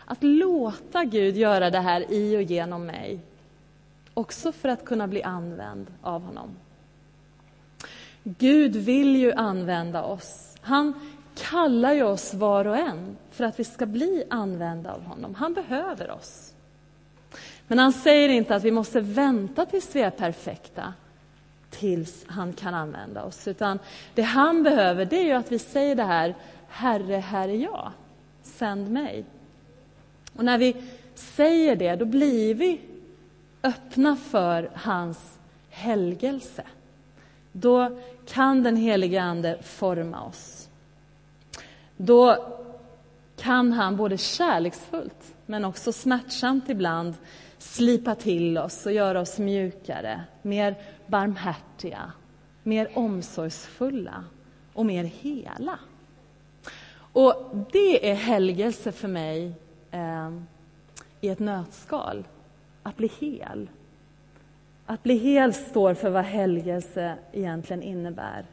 Att 0.05 0.23
låta 0.23 1.05
Gud 1.05 1.37
göra 1.37 1.71
det 1.71 1.81
här 1.81 2.13
i 2.13 2.37
och 2.37 2.43
genom 2.43 2.87
mig. 2.87 3.21
Också 4.15 4.53
för 4.53 4.69
att 4.69 4.85
kunna 4.85 5.07
bli 5.07 5.23
använd 5.23 5.87
av 6.03 6.23
honom. 6.23 6.57
Gud 8.25 8.77
vill 8.77 9.17
ju 9.17 9.33
använda 9.33 10.03
oss. 10.03 10.57
Han 10.61 10.93
kallar 11.35 11.93
ju 11.93 12.03
oss 12.03 12.35
var 12.35 12.65
och 12.67 12.77
en 12.77 13.17
för 13.31 13.45
att 13.45 13.61
vi 13.61 13.65
ska 13.65 13.87
bli 13.87 14.25
använda 14.31 14.93
av 14.93 15.03
honom. 15.05 15.35
Han 15.35 15.55
behöver 15.55 16.11
oss. 16.11 16.55
Men 17.69 17.79
han 17.79 17.93
säger 17.93 18.29
inte 18.29 18.57
att 18.57 18.65
vi 18.65 18.71
måste 18.71 19.01
vänta 19.01 19.67
tills 19.67 19.97
vi 19.97 20.01
är 20.01 20.11
perfekta 20.11 20.95
tills 21.71 22.25
han 22.29 22.53
kan 22.53 22.75
använda 22.75 23.25
oss. 23.25 23.49
Utan 23.49 23.79
det 24.15 24.23
han 24.23 24.63
behöver 24.63 25.05
det 25.05 25.17
är 25.17 25.25
ju 25.25 25.33
att 25.33 25.53
vi 25.53 25.59
säger 25.59 25.95
det 25.95 26.03
här, 26.03 26.35
Herre, 26.69 27.17
här 27.17 27.49
är 27.49 27.57
jag, 27.57 27.93
sänd 28.43 28.91
mig. 28.91 29.25
Och 30.37 30.45
när 30.45 30.59
vi 30.59 30.77
säger 31.15 31.77
det, 31.77 31.97
då 31.97 32.05
blir 32.05 32.55
vi 32.55 32.81
öppna 33.63 34.17
för 34.17 34.71
hans 34.75 35.39
helgelse. 35.71 36.63
Då 37.53 37.99
kan 38.27 38.63
den 38.63 38.77
helige 38.77 39.23
Ande 39.23 39.59
forma 39.63 40.25
oss. 40.25 40.69
Då 41.97 42.37
kan 43.37 43.73
han 43.73 43.97
både 43.97 44.19
kärleksfullt, 44.19 45.35
men 45.47 45.65
också 45.65 45.93
smärtsamt 45.93 46.69
ibland 46.69 47.15
slipa 47.59 48.15
till 48.15 48.59
oss 48.59 48.87
och 48.87 48.93
göra 48.93 49.21
oss 49.21 49.39
mjukare, 49.39 50.21
mer 50.43 50.77
barmhärtiga, 51.07 52.13
mer 52.63 52.89
omsorgsfulla 52.95 54.25
och 54.73 54.87
mer 54.87 55.05
hela. 55.05 55.79
Och 57.13 57.51
det 57.73 58.11
är 58.11 58.15
helgelse 58.15 58.93
för 58.93 59.09
mig 59.09 59.53
eh, 59.91 60.31
i 61.21 61.29
ett 61.29 61.39
nötskal, 61.39 62.25
att 62.83 62.97
bli 62.97 63.11
hel. 63.21 63.69
Att 64.87 65.03
bli 65.03 65.15
hel 65.15 65.55
står 65.55 65.95
för 65.95 66.11
vad 66.11 66.25
helgelse 66.25 67.17
egentligen 67.33 67.83
innebär. 67.83 68.45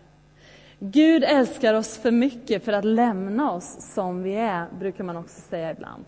Gud 0.79 1.23
älskar 1.23 1.73
oss 1.73 1.97
för 1.97 2.11
mycket 2.11 2.65
för 2.65 2.73
att 2.73 2.85
lämna 2.85 3.51
oss 3.51 3.93
som 3.93 4.23
vi 4.23 4.35
är, 4.35 4.67
brukar 4.79 5.03
man 5.03 5.17
också 5.17 5.41
säga 5.41 5.71
ibland. 5.71 6.05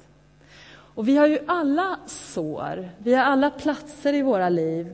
Och 0.68 1.08
vi 1.08 1.18
har 1.18 1.28
ju 1.28 1.40
alla 1.48 2.00
sår, 2.06 2.90
vi 2.98 3.14
har 3.14 3.24
alla 3.24 3.50
platser 3.50 4.14
i 4.14 4.22
våra 4.22 4.50
liv 4.50 4.94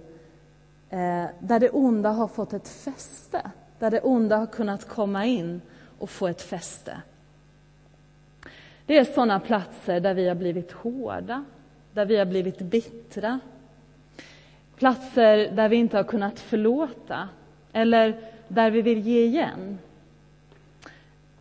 Eh, 0.91 1.25
där 1.39 1.59
det 1.59 1.69
onda 1.69 2.09
har 2.09 2.27
fått 2.27 2.53
ett 2.53 2.67
fäste, 2.67 3.51
där 3.79 3.91
det 3.91 4.01
onda 4.01 4.37
har 4.37 4.47
kunnat 4.47 4.87
komma 4.87 5.25
in 5.25 5.61
och 5.99 6.09
få 6.09 6.27
ett 6.27 6.41
fäste. 6.41 7.01
Det 8.85 8.97
är 8.97 9.05
sådana 9.05 9.39
platser 9.39 9.99
där 9.99 10.13
vi 10.13 10.27
har 10.27 10.35
blivit 10.35 10.71
hårda, 10.71 11.45
där 11.93 12.05
vi 12.05 12.17
har 12.17 12.25
blivit 12.25 12.59
bittra. 12.59 13.39
Platser 14.75 15.51
där 15.51 15.69
vi 15.69 15.75
inte 15.75 15.97
har 15.97 16.03
kunnat 16.03 16.39
förlåta, 16.39 17.29
eller 17.73 18.21
där 18.47 18.71
vi 18.71 18.81
vill 18.81 18.99
ge 18.99 19.25
igen. 19.25 19.79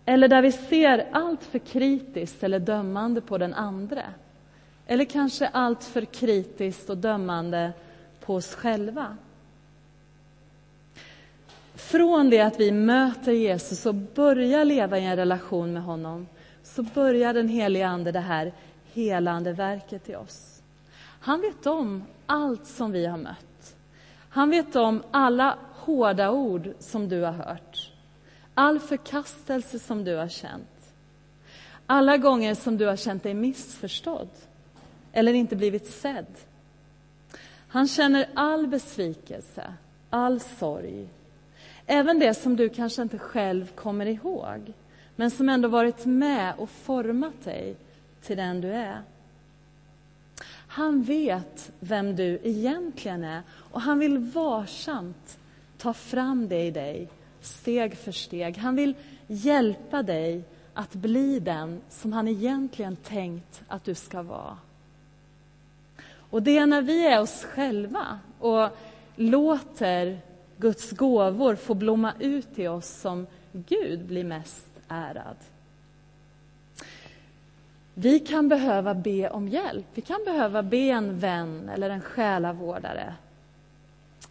Eller 0.05 0.29
där 0.29 0.43
vi 0.43 0.53
ser 0.53 1.09
allt 1.13 1.45
för 1.45 1.59
kritiskt 1.59 2.43
eller 2.43 2.59
dömande 2.59 3.21
på 3.21 3.39
den 3.39 3.55
andre. 3.55 4.03
Eller 4.87 5.05
kanske 5.05 5.49
allt 5.49 5.85
för 5.85 6.05
kritiskt 6.05 6.91
och 6.91 6.97
dömande 6.97 7.73
på 8.21 8.35
oss 8.35 8.55
själva. 8.55 9.17
Från 11.81 12.31
det 12.31 12.41
att 12.41 12.61
vi 12.61 12.73
möter 12.73 13.33
Jesus 13.33 13.87
och 13.87 13.95
börjar 13.95 14.65
leva 14.65 14.99
i 14.99 15.05
en 15.05 15.17
relation 15.17 15.73
med 15.73 15.83
honom 15.83 16.27
så 16.63 16.83
börjar 16.83 17.35
den 17.35 17.49
helige 17.49 17.89
Ande 17.89 18.13
det 18.13 18.21
här 18.21 18.53
helande 18.93 19.53
verket 19.53 20.09
i 20.09 20.15
oss. 20.15 20.63
Han 21.21 21.41
vet 21.41 21.67
om 21.67 22.05
allt 22.27 22.67
som 22.67 22.93
vi 22.93 23.07
har 23.07 23.19
mött. 23.19 23.77
Han 24.29 24.51
vet 24.51 24.77
om 24.77 25.03
alla 25.11 25.59
hårda 25.75 26.31
ord 26.31 26.73
som 26.79 27.09
du 27.09 27.21
har 27.21 27.33
hört. 27.33 27.93
All 28.55 28.79
förkastelse 28.79 29.79
som 29.79 30.05
du 30.05 30.17
har 30.17 30.29
känt. 30.29 30.93
Alla 31.87 32.17
gånger 32.17 32.55
som 32.55 32.77
du 32.77 32.87
har 32.87 32.97
känt 32.97 33.23
dig 33.23 33.35
missförstådd 33.35 34.29
eller 35.13 35.33
inte 35.33 35.57
blivit 35.57 35.87
sedd. 35.87 36.27
Han 37.69 37.89
känner 37.89 38.29
all 38.35 38.67
besvikelse, 38.67 39.75
all 40.11 40.41
sorg. 40.41 41.09
Även 41.93 42.19
det 42.19 42.35
som 42.35 42.57
du 42.57 42.69
kanske 42.69 43.03
inte 43.03 43.19
själv 43.19 43.73
kommer 43.75 44.07
ihåg 44.07 44.73
men 45.17 45.31
som 45.31 45.49
ändå 45.49 45.69
varit 45.69 46.07
med 46.07 46.55
och 46.59 46.71
format 46.71 47.45
dig 47.45 47.77
till 48.23 48.37
den 48.37 48.61
du 48.61 48.73
är. 48.73 49.03
Han 50.51 51.03
vet 51.03 51.73
vem 51.81 52.17
du 52.17 52.41
egentligen 52.43 53.25
är 53.25 53.43
och 53.51 53.81
han 53.81 53.99
vill 53.99 54.19
varsamt 54.19 55.39
ta 55.79 55.93
fram 55.93 56.49
det 56.49 56.63
i 56.63 56.71
dig, 56.71 57.09
steg 57.41 57.97
för 57.97 58.13
steg. 58.13 58.57
Han 58.57 58.77
vill 58.77 58.95
hjälpa 59.27 60.03
dig 60.03 60.43
att 60.75 60.93
bli 60.93 61.41
den 61.41 61.81
som 61.89 62.13
han 62.13 62.29
egentligen 62.29 62.97
tänkt 62.97 63.63
att 63.69 63.85
du 63.85 63.95
ska 63.95 64.23
vara. 64.23 64.59
Och 66.31 66.43
det 66.43 66.59
är 66.59 66.67
när 66.67 66.83
vi 66.83 67.07
är 67.07 67.21
oss 67.21 67.45
själva 67.45 68.19
och 68.39 68.69
låter 69.17 70.30
Guds 70.61 70.91
gåvor 70.91 71.55
får 71.55 71.75
blomma 71.75 72.13
ut 72.19 72.59
i 72.59 72.69
oss 72.69 72.89
som 72.89 73.27
Gud 73.53 74.07
blir 74.07 74.25
mest 74.25 74.67
ärad. 74.89 75.37
Vi 77.95 78.19
kan 78.19 78.49
behöva 78.49 78.95
be 78.95 79.31
om 79.31 79.49
hjälp. 79.49 79.87
Vi 79.95 80.03
kan 80.03 80.25
behöva 80.25 80.63
be 80.63 80.77
en 80.77 81.19
vän 81.19 81.69
eller 81.69 81.91
en 81.91 82.01
själavårdare 82.01 83.15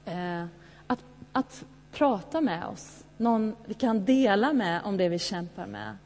eh, 0.05 0.43
att, 0.87 1.03
att 1.31 1.65
prata 1.91 2.41
med 2.41 2.65
oss. 2.65 3.03
Någon 3.17 3.55
vi 3.65 3.73
kan 3.73 4.05
dela 4.05 4.53
med 4.53 4.81
om 4.83 4.97
det 4.97 5.09
vi 5.09 5.19
kämpar 5.19 5.67
med. 5.67 5.97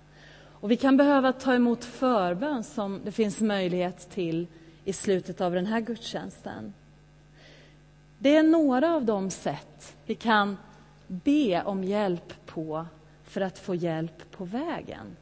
Och 0.45 0.71
Vi 0.71 0.77
kan 0.77 0.97
behöva 0.97 1.33
ta 1.33 1.53
emot 1.53 1.85
förbön 1.85 2.63
som 2.63 3.01
det 3.05 3.11
finns 3.11 3.41
möjlighet 3.41 4.09
till 4.09 4.47
i 4.85 4.93
slutet 4.93 5.41
av 5.41 5.53
den 5.53 5.65
här 5.65 5.79
gudstjänsten. 5.79 6.73
Det 8.23 8.35
är 8.35 8.43
några 8.43 8.95
av 8.95 9.05
de 9.05 9.29
sätt 9.29 9.95
vi 10.05 10.15
kan 10.15 10.57
be 11.07 11.63
om 11.63 11.83
hjälp 11.83 12.45
på 12.45 12.85
för 13.23 13.41
att 13.41 13.59
få 13.59 13.75
hjälp 13.75 14.31
på 14.31 14.45
vägen. 14.45 15.15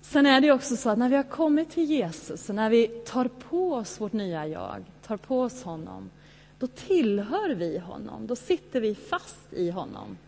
Sen 0.00 0.26
är 0.26 0.40
det 0.40 0.52
också 0.52 0.76
så 0.76 0.90
att 0.90 0.98
när 0.98 1.08
vi 1.08 1.16
har 1.16 1.22
kommit 1.22 1.70
till 1.70 1.84
Jesus 1.84 2.48
och 2.48 2.54
när 2.54 2.70
vi 2.70 2.86
tar 2.86 3.28
på 3.28 3.74
oss 3.74 4.00
vårt 4.00 4.12
nya 4.12 4.46
jag, 4.46 4.84
tar 5.02 5.16
på 5.16 5.40
oss 5.40 5.62
honom, 5.62 6.10
då 6.58 6.66
tillhör 6.66 7.54
vi 7.54 7.78
honom, 7.78 8.26
då 8.26 8.36
sitter 8.36 8.80
vi 8.80 8.94
fast 8.94 9.52
i 9.52 9.70
honom. 9.70 10.18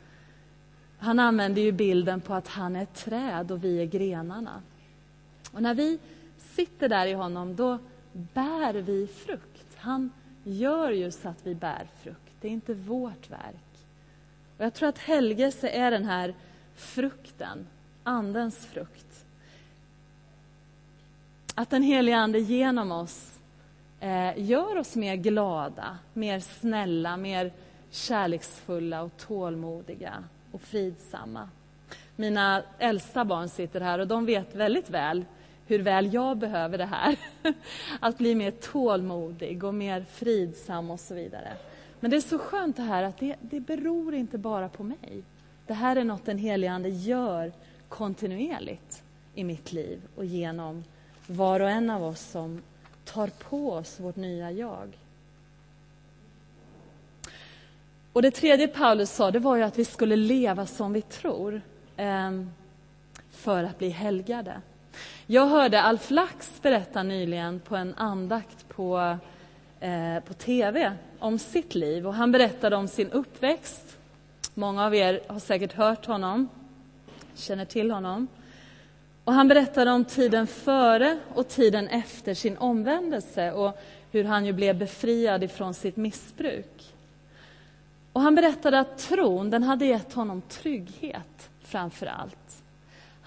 Han 0.98 1.18
använder 1.18 1.62
ju 1.62 1.72
bilden 1.72 2.20
på 2.20 2.34
att 2.34 2.48
han 2.48 2.76
är 2.76 2.82
ett 2.82 2.94
träd 2.94 3.50
och 3.50 3.64
vi 3.64 3.80
är 3.80 3.86
grenarna. 3.86 4.62
Och 5.52 5.62
när 5.62 5.74
vi 5.74 5.98
sitter 6.38 6.88
där 6.88 7.06
i 7.06 7.12
honom, 7.12 7.56
då 7.56 7.78
bär 8.12 8.74
vi 8.74 9.06
frukt. 9.06 9.60
Han 9.80 10.12
gör 10.44 10.90
ju 10.90 11.10
så 11.10 11.28
att 11.28 11.46
vi 11.46 11.54
bär 11.54 11.86
frukt. 12.02 12.32
Det 12.40 12.48
är 12.48 12.52
inte 12.52 12.74
vårt 12.74 13.30
verk. 13.30 13.86
Och 14.58 14.64
jag 14.64 14.74
tror 14.74 14.88
att 14.88 14.98
helgelse 14.98 15.68
är 15.68 15.90
den 15.90 16.04
här 16.04 16.34
frukten, 16.74 17.66
Andens 18.02 18.66
frukt. 18.66 19.24
Att 21.54 21.70
den 21.70 21.82
helige 21.82 22.16
Ande 22.16 22.38
genom 22.38 22.92
oss 22.92 23.38
eh, 24.00 24.38
gör 24.38 24.76
oss 24.76 24.96
mer 24.96 25.16
glada, 25.16 25.98
mer 26.12 26.40
snälla, 26.40 27.16
mer 27.16 27.52
kärleksfulla 27.90 29.02
och 29.02 29.16
tålmodiga 29.16 30.24
och 30.52 30.60
fridsamma. 30.60 31.48
Mina 32.16 32.62
äldsta 32.78 33.24
barn 33.24 33.48
sitter 33.48 33.80
här 33.80 33.98
och 33.98 34.06
de 34.06 34.26
vet 34.26 34.54
väldigt 34.54 34.90
väl 34.90 35.24
hur 35.70 35.78
väl 35.78 36.14
jag 36.14 36.38
behöver 36.38 36.78
det 36.78 36.84
här. 36.84 37.16
Att 38.00 38.18
bli 38.18 38.34
mer 38.34 38.50
tålmodig 38.50 39.64
och 39.64 39.74
mer 39.74 40.04
fridsam 40.12 40.90
och 40.90 41.00
så 41.00 41.14
vidare. 41.14 41.52
Men 42.00 42.10
det 42.10 42.16
är 42.16 42.20
så 42.20 42.38
skönt 42.38 42.76
det 42.76 42.82
här 42.82 43.02
att 43.02 43.18
det, 43.18 43.36
det 43.40 43.60
beror 43.60 44.14
inte 44.14 44.38
bara 44.38 44.68
på 44.68 44.82
mig. 44.82 45.22
Det 45.66 45.74
här 45.74 45.96
är 45.96 46.04
något 46.04 46.24
den 46.24 46.38
helige 46.38 46.72
Ande 46.72 46.88
gör 46.88 47.52
kontinuerligt 47.88 49.02
i 49.34 49.44
mitt 49.44 49.72
liv 49.72 50.00
och 50.16 50.24
genom 50.24 50.84
var 51.26 51.60
och 51.60 51.70
en 51.70 51.90
av 51.90 52.04
oss 52.04 52.20
som 52.20 52.62
tar 53.04 53.26
på 53.26 53.72
oss 53.72 54.00
vårt 54.00 54.16
nya 54.16 54.50
jag. 54.50 54.98
Och 58.12 58.22
Det 58.22 58.30
tredje 58.30 58.68
Paulus 58.68 59.10
sa 59.10 59.30
det 59.30 59.38
var 59.38 59.56
ju 59.56 59.62
att 59.62 59.78
vi 59.78 59.84
skulle 59.84 60.16
leva 60.16 60.66
som 60.66 60.92
vi 60.92 61.02
tror 61.02 61.62
ehm, 61.96 62.50
för 63.30 63.64
att 63.64 63.78
bli 63.78 63.88
helgade. 63.88 64.60
Jag 65.32 65.46
hörde 65.46 65.82
Alf 65.82 66.10
Lax 66.10 66.62
berätta 66.62 67.02
nyligen 67.02 67.60
på 67.60 67.76
en 67.76 67.94
andakt 67.94 68.68
på, 68.68 69.18
eh, 69.80 70.20
på 70.24 70.34
tv 70.34 70.92
om 71.18 71.38
sitt 71.38 71.74
liv. 71.74 72.06
Och 72.06 72.14
han 72.14 72.32
berättade 72.32 72.76
om 72.76 72.88
sin 72.88 73.10
uppväxt. 73.10 73.98
Många 74.54 74.86
av 74.86 74.94
er 74.94 75.20
har 75.28 75.38
säkert 75.38 75.72
hört 75.72 76.06
honom, 76.06 76.48
känner 77.34 77.64
till 77.64 77.90
honom. 77.90 78.28
Och 79.24 79.32
han 79.32 79.48
berättade 79.48 79.90
om 79.90 80.04
tiden 80.04 80.46
före 80.46 81.18
och 81.34 81.48
tiden 81.48 81.88
efter 81.88 82.34
sin 82.34 82.58
omvändelse 82.58 83.52
och 83.52 83.80
hur 84.10 84.24
han 84.24 84.46
ju 84.46 84.52
blev 84.52 84.78
befriad 84.78 85.44
ifrån 85.44 85.74
sitt 85.74 85.96
missbruk. 85.96 86.94
Och 88.12 88.20
han 88.20 88.34
berättade 88.34 88.78
att 88.78 88.98
tron 88.98 89.50
den 89.50 89.62
hade 89.62 89.86
gett 89.86 90.12
honom 90.12 90.42
trygghet 90.42 91.50
framför 91.62 92.06
allt. 92.06 92.39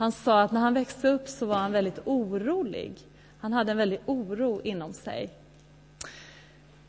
Han 0.03 0.11
sa 0.11 0.41
att 0.41 0.51
när 0.51 0.59
han 0.59 0.73
växte 0.73 1.07
upp 1.07 1.27
så 1.27 1.45
var 1.45 1.55
han 1.55 1.71
väldigt 1.71 1.99
orolig. 2.05 2.93
Han 3.39 3.53
hade 3.53 3.71
en 3.71 3.77
väldig 3.77 3.99
oro 4.05 4.61
inom 4.63 4.93
sig. 4.93 5.29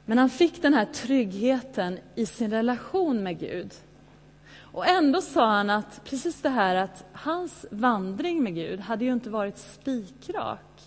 Men 0.04 0.18
han 0.18 0.30
fick 0.30 0.62
den 0.62 0.74
här 0.74 0.84
tryggheten 0.84 1.98
i 2.14 2.26
sin 2.26 2.50
relation 2.50 3.22
med 3.22 3.38
Gud. 3.38 3.74
Och 4.56 4.86
ändå 4.86 5.20
sa 5.20 5.46
han 5.46 5.70
att 5.70 6.04
precis 6.04 6.42
det 6.42 6.48
här 6.48 6.74
att 6.74 7.04
hans 7.12 7.66
vandring 7.70 8.42
med 8.42 8.54
Gud 8.54 8.80
hade 8.80 9.04
ju 9.04 9.12
inte 9.12 9.30
varit 9.30 9.58
spikrak. 9.58 10.82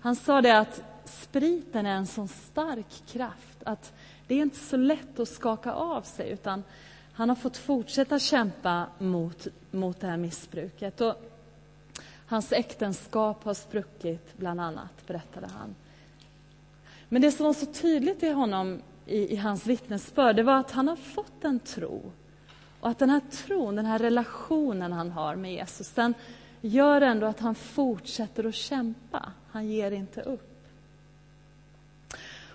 Han 0.00 0.16
sa 0.16 0.42
det 0.42 0.58
att 0.58 0.82
spriten 1.04 1.86
är 1.86 1.96
en 1.96 2.06
sån 2.06 2.28
stark 2.28 3.02
kraft 3.06 3.62
att 3.64 3.92
det 4.26 4.34
är 4.34 4.42
inte 4.42 4.58
så 4.58 4.76
lätt 4.76 5.20
att 5.20 5.28
skaka 5.28 5.72
av 5.72 6.02
sig 6.02 6.30
utan 6.30 6.64
han 7.12 7.28
har 7.28 7.36
fått 7.36 7.56
fortsätta 7.56 8.18
kämpa 8.18 8.86
mot, 8.98 9.46
mot 9.70 10.00
det 10.00 10.06
här 10.06 10.16
missbruket. 10.16 11.00
Och 11.00 11.27
Hans 12.28 12.52
äktenskap 12.52 13.44
har 13.44 13.54
spruckit, 13.54 14.36
bland 14.36 14.60
annat, 14.60 15.06
berättade 15.06 15.46
han. 15.46 15.74
Men 17.08 17.22
det 17.22 17.32
som 17.32 17.46
var 17.46 17.52
så 17.52 17.66
tydligt 17.66 18.22
i 18.22 18.30
honom, 18.30 18.82
i, 19.06 19.32
i 19.32 19.36
hans 19.36 19.66
vittnesbörd, 19.66 20.36
det 20.36 20.42
var 20.42 20.56
att 20.56 20.70
han 20.70 20.88
har 20.88 20.96
fått 20.96 21.44
en 21.44 21.60
tro. 21.60 22.12
Och 22.80 22.88
att 22.88 22.98
den 22.98 23.10
här 23.10 23.20
tron, 23.30 23.76
den 23.76 23.86
här 23.86 23.98
relationen 23.98 24.92
han 24.92 25.10
har 25.10 25.36
med 25.36 25.52
Jesus, 25.52 25.90
den 25.90 26.14
gör 26.60 27.00
ändå 27.00 27.26
att 27.26 27.40
han 27.40 27.54
fortsätter 27.54 28.44
att 28.44 28.54
kämpa. 28.54 29.32
Han 29.50 29.68
ger 29.68 29.90
inte 29.90 30.22
upp. 30.22 30.58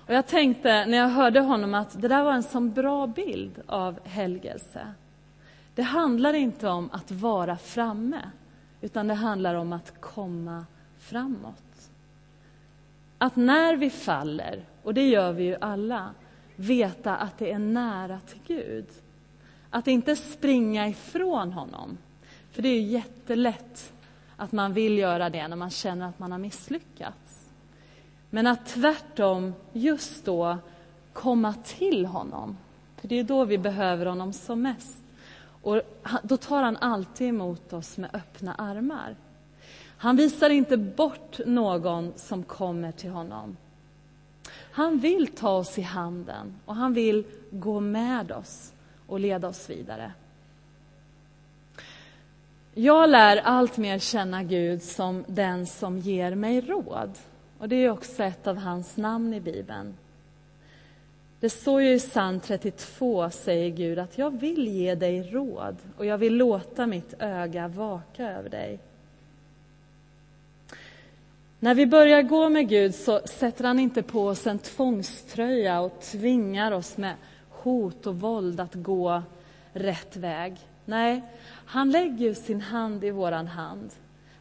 Och 0.06 0.14
jag 0.14 0.28
tänkte 0.28 0.86
när 0.86 0.98
jag 0.98 1.10
hörde 1.10 1.40
honom 1.40 1.74
att 1.74 2.02
det 2.02 2.08
där 2.08 2.24
var 2.24 2.34
en 2.34 2.44
sån 2.44 2.72
bra 2.72 3.08
bild 3.08 3.62
av 3.68 4.08
helgelse. 4.08 4.94
Det 5.76 5.82
handlar 5.82 6.34
inte 6.34 6.70
om 6.70 6.90
att 6.92 7.12
vara 7.12 7.58
framme, 7.58 8.22
utan 8.84 9.08
det 9.08 9.14
handlar 9.14 9.56
om 9.56 9.74
att 9.74 10.02
komma 10.02 10.66
framåt. 10.98 11.90
Att 13.18 13.36
när 13.36 13.76
vi 13.76 13.90
faller, 13.90 14.64
och 14.84 14.94
det 14.94 15.10
gör 15.10 15.34
vi 15.34 15.44
ju 15.44 15.58
alla, 15.62 16.14
veta 16.56 17.16
att 17.16 17.38
det 17.38 17.52
är 17.52 17.60
nära 17.60 18.20
till 18.20 18.40
Gud. 18.48 18.86
Att 19.70 19.88
inte 19.88 20.16
springa 20.16 20.88
ifrån 20.88 21.52
honom. 21.52 21.98
För 22.52 22.62
det 22.62 22.70
är 22.70 22.82
ju 22.82 22.88
jättelätt 22.88 23.94
att 24.38 24.52
man 24.52 24.74
vill 24.74 24.98
göra 24.98 25.30
det 25.30 25.48
när 25.48 25.56
man 25.56 25.70
känner 25.70 26.10
att 26.10 26.20
man 26.20 26.32
har 26.32 26.40
misslyckats. 26.40 27.50
Men 28.30 28.48
att 28.48 28.66
tvärtom 28.66 29.54
just 29.74 30.26
då 30.26 30.58
komma 31.14 31.54
till 31.54 32.06
honom. 32.06 32.58
För 32.98 33.08
det 33.08 33.20
är 33.20 33.24
då 33.24 33.46
vi 33.46 33.58
behöver 33.58 34.06
honom 34.06 34.34
som 34.34 34.62
mest. 34.62 35.03
Och 35.64 35.82
då 36.24 36.38
tar 36.38 36.64
han 36.64 36.78
alltid 36.78 37.28
emot 37.28 37.74
oss 37.74 37.98
med 37.98 38.10
öppna 38.14 38.56
armar. 38.56 39.16
Han 39.98 40.16
visar 40.16 40.50
inte 40.50 40.78
bort 40.78 41.40
någon 41.46 42.14
som 42.16 42.44
kommer 42.44 42.92
till 42.92 43.10
honom. 43.10 43.58
Han 44.72 45.00
vill 45.00 45.28
ta 45.28 45.50
oss 45.50 45.78
i 45.78 45.82
handen 45.82 46.60
och 46.66 46.76
han 46.76 46.94
vill 46.94 47.24
gå 47.52 47.80
med 47.80 48.32
oss 48.32 48.74
och 49.08 49.20
leda 49.20 49.48
oss 49.48 49.70
vidare. 49.70 50.12
Jag 52.74 53.10
lär 53.10 53.38
allt 53.38 53.78
mer 53.78 54.00
känna 54.00 54.44
Gud 54.44 54.84
som 54.84 55.24
den 55.28 55.68
som 55.68 55.98
ger 55.98 56.36
mig 56.36 56.62
råd. 56.62 57.12
Och 57.58 57.70
Det 57.70 57.76
är 57.76 57.90
också 57.90 58.24
ett 58.24 58.48
av 58.48 58.58
hans 58.58 58.98
namn 58.98 59.34
i 59.34 59.40
Bibeln. 59.40 59.98
Det 61.44 61.50
står 61.50 61.82
ju 61.82 61.94
i 61.94 62.00
psalm 62.00 62.40
32, 62.40 63.30
säger 63.30 63.70
Gud, 63.70 64.00
att 64.00 64.18
jag 64.18 64.40
vill 64.40 64.68
ge 64.68 64.96
dig 64.96 65.32
råd 65.32 65.78
och 65.98 66.06
jag 66.06 66.18
vill 66.18 66.36
låta 66.36 66.88
mitt 66.88 67.14
öga 67.20 67.68
vaka 67.68 68.32
över 68.32 68.50
dig. 68.50 68.80
När 71.60 71.76
vi 71.76 71.86
börjar 71.86 72.22
gå 72.22 72.50
med 72.50 72.70
Gud 72.70 72.96
så 72.96 73.22
sätter 73.26 73.64
han 73.64 73.80
inte 73.80 74.04
på 74.04 74.28
oss 74.28 74.48
en 74.48 74.60
tvångströja 74.60 75.82
och 75.82 76.02
tvingar 76.02 76.72
oss 76.72 76.98
med 76.98 77.16
hot 77.50 78.08
och 78.08 78.20
våld 78.20 78.60
att 78.60 78.76
gå 78.76 79.24
rätt 79.74 80.18
väg. 80.18 80.58
Nej, 80.86 81.22
han 81.66 81.92
lägger 81.92 82.34
sin 82.34 82.62
hand 82.62 83.04
i 83.04 83.12
våran 83.12 83.48
hand. 83.48 83.90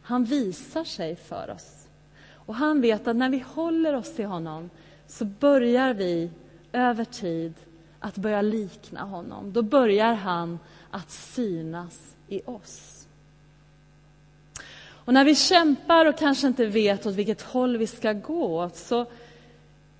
Han 0.01 0.23
visar 0.23 0.83
sig 0.83 1.15
för 1.15 1.51
oss. 1.55 1.87
Och 2.31 2.55
han 2.55 2.81
vet 2.81 3.07
att 3.07 3.15
när 3.15 3.29
vi 3.29 3.43
håller 3.47 3.93
oss 3.95 4.15
till 4.15 4.25
honom 4.25 4.69
så 5.07 5.25
börjar 5.25 5.93
vi 5.93 6.29
över 6.73 7.05
tid 7.05 7.53
att 7.99 8.17
börja 8.17 8.41
likna 8.41 9.03
honom. 9.03 9.53
Då 9.53 9.61
börjar 9.61 10.13
han 10.13 10.59
att 10.91 11.11
synas 11.11 12.15
i 12.27 12.41
oss. 12.45 13.07
Och 15.05 15.13
när 15.13 15.25
vi 15.25 15.35
kämpar 15.35 16.05
och 16.05 16.17
kanske 16.17 16.47
inte 16.47 16.65
vet 16.65 17.05
åt 17.05 17.15
vilket 17.15 17.41
håll 17.41 17.77
vi 17.77 17.87
ska 17.87 18.13
gå 18.13 18.69
så 18.73 19.05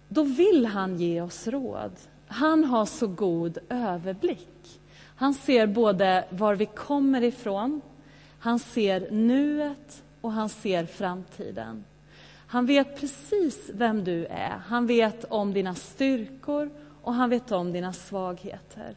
då 0.07 0.23
vill 0.23 0.65
han 0.65 0.99
ge 0.99 1.21
oss 1.21 1.47
råd. 1.47 1.91
Han 2.27 2.63
har 2.63 2.85
så 2.85 3.07
god 3.07 3.57
överblick. 3.69 4.79
Han 5.15 5.33
ser 5.33 5.67
både 5.67 6.25
var 6.29 6.55
vi 6.55 6.65
kommer 6.65 7.23
ifrån, 7.23 7.81
han 8.39 8.59
ser 8.59 9.11
nuet 9.11 10.03
och 10.21 10.31
han 10.31 10.49
ser 10.49 10.85
framtiden. 10.85 11.83
Han 12.53 12.65
vet 12.65 12.99
precis 12.99 13.69
vem 13.73 14.03
du 14.03 14.25
är. 14.25 14.61
Han 14.65 14.87
vet 14.87 15.23
om 15.23 15.53
dina 15.53 15.75
styrkor 15.75 16.69
och 17.01 17.13
han 17.13 17.29
vet 17.29 17.51
om 17.51 17.73
dina 17.73 17.93
svagheter. 17.93 18.95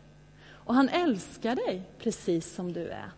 Och 0.48 0.74
han 0.74 0.88
älskar 0.88 1.56
dig 1.56 1.82
precis 1.98 2.54
som 2.54 2.72
du 2.72 2.88
är. 2.88 3.10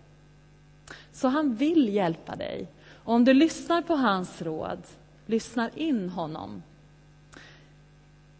Så 1.12 1.28
han 1.28 1.54
vill 1.54 1.94
hjälpa 1.94 2.36
dig. 2.36 2.66
Och 3.04 3.14
om 3.14 3.24
du 3.24 3.34
lyssnar 3.34 3.82
på 3.82 3.94
hans 3.94 4.42
råd, 4.42 4.82
lyssnar 5.26 5.70
in 5.74 6.08
honom 6.08 6.62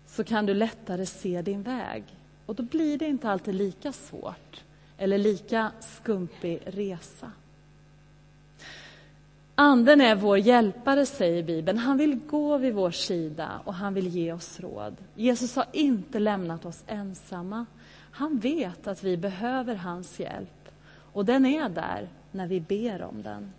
så 0.07 0.25
kan 0.25 0.47
du 0.47 0.55
lättare 0.55 1.07
se 1.07 1.43
din 1.43 1.63
väg. 1.63 2.05
Och 2.47 2.55
då 2.55 2.63
blir 2.63 2.99
det 2.99 3.07
inte 3.07 3.31
alltid 3.31 3.55
lika 3.55 3.93
svårt 3.93 4.65
eller 4.99 5.19
lika 5.19 5.73
skumpig 5.81 6.61
resa. 6.67 7.33
Anden 9.61 10.01
är 10.01 10.15
vår 10.15 10.39
hjälpare, 10.39 11.07
säger 11.07 11.43
Bibeln. 11.43 11.79
Han 11.79 11.97
vill 11.97 12.21
gå 12.27 12.59
vid 12.59 12.75
vår 12.75 12.91
sida 12.91 13.61
och 13.65 13.75
han 13.75 13.95
vill 13.95 14.09
ge 14.09 14.33
oss 14.33 14.61
råd. 14.61 14.97
Jesus 15.15 15.57
har 15.57 15.65
inte 15.73 16.19
lämnat 16.19 16.65
oss 16.65 16.85
ensamma. 16.87 17.67
Han 18.11 18.39
vet 18.39 18.87
att 18.87 19.05
vi 19.05 19.17
behöver 19.17 19.75
hans 19.75 20.21
hjälp 20.21 20.69
och 21.13 21.25
den 21.25 21.47
är 21.47 21.69
där 21.69 22.09
när 22.31 22.47
vi 22.47 22.61
ber 22.61 23.03
om 23.03 23.23
den. 23.23 23.53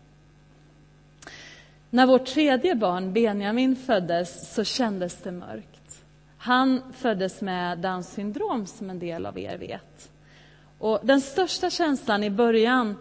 När 1.90 2.06
vårt 2.06 2.26
tredje 2.26 2.76
barn, 2.76 3.14
Benjamin, 3.14 3.76
föddes 3.76 4.54
så 4.54 4.64
kändes 4.64 5.18
det 5.18 5.32
mörkt. 5.32 6.04
Han 6.38 6.82
föddes 6.94 7.42
med 7.42 7.78
Downs 7.78 8.14
syndrom, 8.14 8.66
som 8.66 8.90
en 8.90 9.00
del 9.00 9.26
av 9.26 9.38
er 9.38 9.58
vet. 9.58 10.12
Och 10.78 11.00
den 11.04 11.22
största 11.22 11.70
känslan 11.70 12.24
i 12.24 12.30
början 12.30 12.96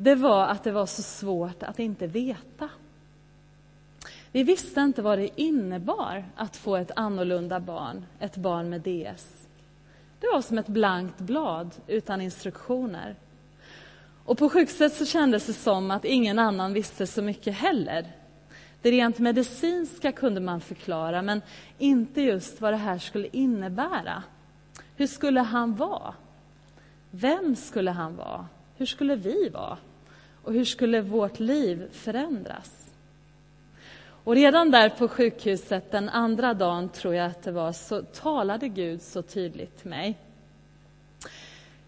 det 0.00 0.14
var 0.14 0.46
att 0.46 0.64
det 0.64 0.72
var 0.72 0.86
så 0.86 1.02
svårt 1.02 1.62
att 1.62 1.78
inte 1.78 2.06
veta. 2.06 2.68
Vi 4.32 4.42
visste 4.42 4.80
inte 4.80 5.02
vad 5.02 5.18
det 5.18 5.40
innebar 5.40 6.24
att 6.36 6.56
få 6.56 6.76
ett 6.76 6.90
annorlunda 6.96 7.60
barn, 7.60 8.06
ett 8.18 8.36
barn 8.36 8.70
med 8.70 8.80
DS. 8.80 9.46
Det 10.20 10.26
var 10.32 10.42
som 10.42 10.58
ett 10.58 10.66
blankt 10.66 11.18
blad 11.18 11.70
utan 11.86 12.20
instruktioner. 12.20 13.16
Och 14.24 14.38
på 14.38 14.48
sjukhuset 14.48 14.94
så 14.94 15.06
kändes 15.06 15.46
det 15.46 15.52
som 15.52 15.90
att 15.90 16.04
ingen 16.04 16.38
annan 16.38 16.72
visste 16.72 17.06
så 17.06 17.22
mycket 17.22 17.54
heller. 17.54 18.12
Det 18.82 18.90
rent 18.90 19.18
medicinska 19.18 20.12
kunde 20.12 20.40
man 20.40 20.60
förklara, 20.60 21.22
men 21.22 21.42
inte 21.78 22.20
just 22.20 22.60
vad 22.60 22.72
det 22.72 22.76
här 22.76 22.98
skulle 22.98 23.28
innebära. 23.32 24.22
Hur 24.96 25.06
skulle 25.06 25.40
han 25.40 25.74
vara? 25.74 26.14
Vem 27.10 27.56
skulle 27.56 27.90
han 27.90 28.16
vara? 28.16 28.46
Hur 28.76 28.86
skulle 28.86 29.16
vi 29.16 29.48
vara? 29.48 29.78
Och 30.48 30.54
hur 30.54 30.64
skulle 30.64 31.00
vårt 31.00 31.40
liv 31.40 31.88
förändras? 31.92 32.90
Och 34.24 34.34
redan 34.34 34.70
där 34.70 34.88
på 34.88 35.08
sjukhuset, 35.08 35.90
den 35.90 36.08
andra 36.08 36.54
dagen 36.54 36.88
tror 36.88 37.14
jag 37.14 37.26
att 37.26 37.42
det 37.42 37.52
var, 37.52 37.72
så 37.72 38.02
talade 38.02 38.68
Gud 38.68 39.02
så 39.02 39.22
tydligt 39.22 39.78
till 39.78 39.90
mig. 39.90 40.18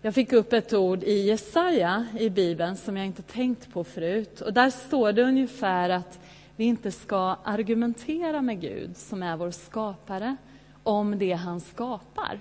Jag 0.03 0.15
fick 0.15 0.33
upp 0.33 0.53
ett 0.53 0.73
ord 0.73 1.03
i 1.03 1.27
Jesaja 1.27 2.07
i 2.19 2.31
Bibeln 2.31 2.77
som 2.77 2.97
jag 2.97 3.07
inte 3.07 3.23
tänkt 3.23 3.73
på 3.73 3.85
förut. 3.85 4.41
Och 4.41 4.53
där 4.53 4.71
står 4.71 5.13
det 5.13 5.23
ungefär 5.23 5.91
att 5.91 6.21
vi 6.57 6.65
inte 6.65 6.93
ska 6.93 7.37
argumentera 7.45 8.43
med 8.43 8.61
Gud, 8.61 8.97
som 8.97 9.23
är 9.23 9.37
vår 9.37 9.51
skapare, 9.51 10.37
om 10.83 11.19
det 11.19 11.33
han 11.33 11.61
skapar. 11.61 12.41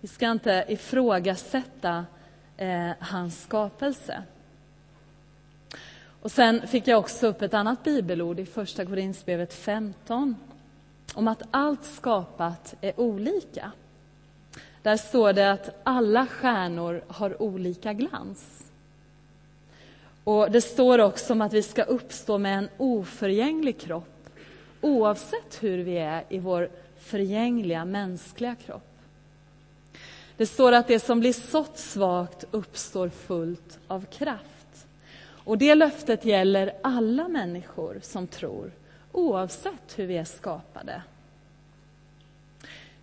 Vi 0.00 0.08
ska 0.08 0.30
inte 0.30 0.64
ifrågasätta 0.68 2.04
eh, 2.56 2.90
hans 3.00 3.42
skapelse. 3.42 4.22
Och 6.22 6.32
sen 6.32 6.66
fick 6.66 6.88
jag 6.88 6.98
också 6.98 7.26
upp 7.26 7.42
ett 7.42 7.54
annat 7.54 7.84
bibelord 7.84 8.40
i 8.40 8.46
Första 8.46 8.86
Korinthierbrevet 8.86 9.54
15 9.54 10.36
om 11.14 11.28
att 11.28 11.42
allt 11.50 11.84
skapat 11.84 12.74
är 12.80 13.00
olika. 13.00 13.72
Där 14.82 14.96
står 14.96 15.32
det 15.32 15.52
att 15.52 15.80
alla 15.82 16.26
stjärnor 16.26 17.04
har 17.08 17.42
olika 17.42 17.92
glans. 17.92 18.64
Och 20.24 20.50
Det 20.50 20.60
står 20.60 20.98
också 20.98 21.32
om 21.32 21.40
att 21.40 21.52
vi 21.52 21.62
ska 21.62 21.82
uppstå 21.82 22.38
med 22.38 22.58
en 22.58 22.68
oförgänglig 22.76 23.80
kropp 23.80 24.28
oavsett 24.80 25.58
hur 25.62 25.78
vi 25.78 25.98
är 25.98 26.24
i 26.28 26.38
vår 26.38 26.70
förgängliga 26.98 27.84
mänskliga 27.84 28.54
kropp. 28.54 28.98
Det 30.36 30.46
står 30.46 30.72
att 30.72 30.88
det 30.88 31.00
som 31.00 31.20
blir 31.20 31.32
sått 31.32 31.78
svagt 31.78 32.44
uppstår 32.50 33.08
fullt 33.08 33.78
av 33.88 34.04
kraft. 34.04 34.59
Och 35.44 35.58
Det 35.58 35.74
löftet 35.74 36.24
gäller 36.24 36.72
alla 36.82 37.28
människor 37.28 37.98
som 38.02 38.26
tror, 38.26 38.72
oavsett 39.12 39.98
hur 39.98 40.06
vi 40.06 40.16
är 40.16 40.24
skapade. 40.24 41.02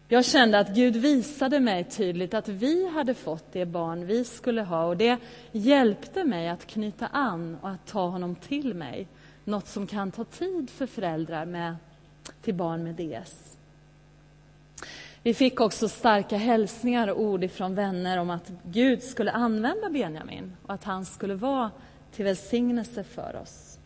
Jag 0.10 0.26
kände 0.26 0.60
att 0.60 0.76
Gud 0.76 0.96
visade 0.96 1.60
mig 1.60 1.84
tydligt 1.84 2.34
att 2.34 2.48
vi 2.48 2.90
hade 2.90 3.14
fått 3.14 3.54
det 3.54 3.66
barn 3.66 4.06
vi 4.06 4.24
skulle 4.24 4.62
ha 4.62 4.86
och 4.86 4.98
det 4.98 5.18
hjälpte 5.52 6.24
mig 6.24 6.50
att 6.50 6.68
knyta 6.68 7.08
an 7.08 7.58
och 7.62 7.70
att 7.70 7.86
ta 7.86 8.08
honom 8.08 8.36
till 8.36 8.74
mig. 8.74 9.08
Något 9.44 9.68
som 9.68 9.88
kan 9.88 10.12
ta 10.12 10.24
tid 10.24 10.70
för 10.70 10.86
föräldrar 10.88 11.46
med, 11.46 11.76
till 12.42 12.54
barn 12.54 12.84
med 12.84 12.96
DS. 12.96 13.58
Vi 15.24 15.34
fick 15.34 15.60
också 15.60 15.90
starka 15.90 16.38
hälsningar 16.38 17.08
och 17.08 17.22
ord 17.22 17.44
ifrån 17.44 17.76
vänner 17.76 18.18
om 18.18 18.30
att 18.30 18.52
Gud 18.64 19.04
skulle 19.04 19.32
använda 19.32 19.90
Benjamin 19.90 20.56
och 20.66 20.74
att 20.74 20.84
han 20.84 21.06
skulle 21.06 21.36
vara 21.36 21.72
till 22.12 22.26
välsignelse 22.26 23.04
för 23.04 23.36
oss. 23.36 23.80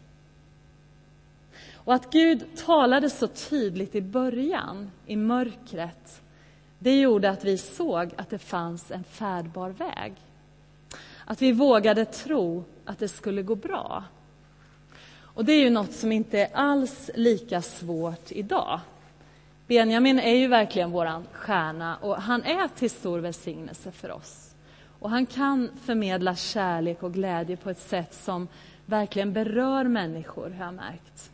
Och 1.74 1.94
att 1.94 2.12
Gud 2.12 2.46
talade 2.66 3.10
så 3.10 3.28
tydligt 3.28 3.96
i 3.96 4.02
början, 4.02 4.92
i 5.06 5.16
mörkret, 5.16 6.22
det 6.80 7.00
gjorde 7.00 7.30
att 7.30 7.44
vi 7.44 7.58
såg 7.58 8.12
att 8.18 8.30
det 8.30 8.40
fanns 8.40 8.92
en 8.92 9.04
färdbar 9.04 9.70
väg. 9.70 10.14
Att 11.26 11.42
vi 11.42 11.52
vågade 11.52 12.06
tro 12.06 12.64
att 12.86 13.00
det 13.00 13.08
skulle 13.08 13.42
gå 13.42 13.56
bra. 13.56 14.04
Och 15.34 15.46
det 15.46 15.54
är 15.54 15.64
ju 15.64 15.70
något 15.70 15.94
som 15.94 16.12
inte 16.12 16.40
är 16.40 16.50
alls 16.54 17.10
lika 17.16 17.62
svårt 17.62 18.32
idag. 18.32 18.80
Benjamin 19.68 20.20
är 20.20 20.36
ju 20.36 20.48
verkligen 20.48 20.92
vår 20.92 21.24
stjärna 21.32 21.98
och 21.98 22.22
han 22.22 22.44
är 22.44 22.68
till 22.68 22.90
stor 22.90 23.20
välsignelse 23.20 23.92
för 23.92 24.12
oss. 24.12 24.51
Och 25.02 25.10
han 25.10 25.26
kan 25.26 25.70
förmedla 25.84 26.36
kärlek 26.36 27.04
och 27.04 27.14
glädje 27.14 27.58
på 27.58 27.70
ett 27.70 27.80
sätt 27.80 28.14
som 28.14 28.48
verkligen 28.86 29.34
berör 29.34 29.84
människor, 29.84 30.50
har 30.50 30.66
jag 30.66 30.74
märkt. 30.74 31.32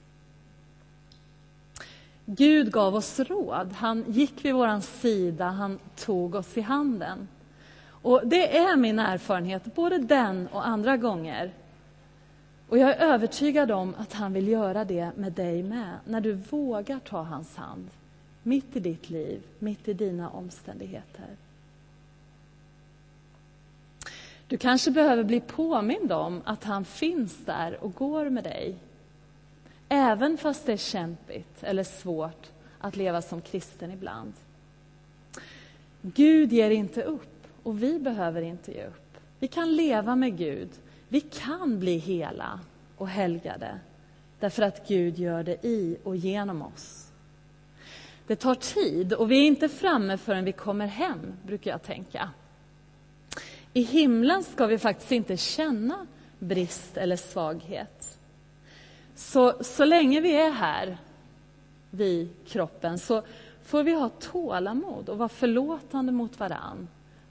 Gud 2.25 2.71
gav 2.71 2.95
oss 2.95 3.19
råd. 3.19 3.71
Han 3.73 4.03
gick 4.07 4.45
vid 4.45 4.53
vår 4.53 4.79
sida, 4.79 5.45
han 5.45 5.79
tog 5.95 6.35
oss 6.35 6.57
i 6.57 6.61
handen. 6.61 7.27
Och 7.89 8.21
Det 8.27 8.57
är 8.57 8.75
min 8.75 8.99
erfarenhet, 8.99 9.75
både 9.75 9.97
den 9.97 10.47
och 10.47 10.67
andra 10.67 10.97
gånger. 10.97 11.51
Och 12.69 12.77
Jag 12.77 12.89
är 12.89 13.13
övertygad 13.13 13.71
om 13.71 13.95
att 13.97 14.13
han 14.13 14.33
vill 14.33 14.47
göra 14.47 14.85
det 14.85 15.11
med 15.15 15.33
dig 15.33 15.63
med, 15.63 15.97
när 16.05 16.21
du 16.21 16.33
vågar 16.33 16.99
ta 16.99 17.21
hans 17.21 17.55
hand. 17.55 17.89
Mitt 18.43 18.75
i 18.75 18.79
ditt 18.79 19.09
liv, 19.09 19.41
mitt 19.59 19.87
i 19.87 19.93
dina 19.93 20.29
omständigheter. 20.29 21.27
Du 24.47 24.57
kanske 24.57 24.91
behöver 24.91 25.23
bli 25.23 25.39
påmind 25.39 26.11
om 26.11 26.41
att 26.45 26.63
han 26.63 26.85
finns 26.85 27.45
där 27.45 27.83
och 27.83 27.95
går 27.95 28.29
med 28.29 28.43
dig 28.43 28.75
Även 29.89 30.37
fast 30.37 30.65
det 30.65 30.73
är 30.73 30.77
kämpigt 30.77 31.63
eller 31.63 31.83
svårt 31.83 32.47
att 32.79 32.95
leva 32.95 33.21
som 33.21 33.41
kristen 33.41 33.91
ibland. 33.91 34.33
Gud 36.01 36.53
ger 36.53 36.69
inte 36.69 37.03
upp 37.03 37.47
och 37.63 37.83
vi 37.83 37.99
behöver 37.99 38.41
inte 38.41 38.71
ge 38.71 38.85
upp. 38.85 39.17
Vi 39.39 39.47
kan 39.47 39.75
leva 39.75 40.15
med 40.15 40.37
Gud. 40.37 40.69
Vi 41.07 41.21
kan 41.21 41.79
bli 41.79 41.97
hela 41.97 42.59
och 42.97 43.07
helgade 43.07 43.79
därför 44.39 44.63
att 44.63 44.87
Gud 44.87 45.19
gör 45.19 45.43
det 45.43 45.65
i 45.65 45.97
och 46.03 46.15
genom 46.15 46.61
oss. 46.61 47.11
Det 48.27 48.35
tar 48.35 48.55
tid 48.55 49.13
och 49.13 49.31
vi 49.31 49.37
är 49.37 49.47
inte 49.47 49.69
framme 49.69 50.17
förrän 50.17 50.45
vi 50.45 50.51
kommer 50.51 50.87
hem, 50.87 51.33
brukar 51.45 51.71
jag 51.71 51.83
tänka. 51.83 52.29
I 53.77 53.81
himlen 53.81 54.43
ska 54.43 54.65
vi 54.65 54.77
faktiskt 54.77 55.11
inte 55.11 55.37
känna 55.37 56.07
brist 56.39 56.97
eller 56.97 57.15
svaghet. 57.15 58.17
Så, 59.15 59.63
så 59.63 59.85
länge 59.85 60.21
vi 60.21 60.41
är 60.41 60.51
här, 60.51 60.97
vi, 61.89 62.29
kroppen, 62.47 62.99
så 62.99 63.23
får 63.63 63.83
vi 63.83 63.93
ha 63.93 64.09
tålamod 64.09 65.09
och 65.09 65.17
vara 65.17 65.29
förlåtande 65.29 66.11
mot 66.11 66.39
varann 66.39 66.87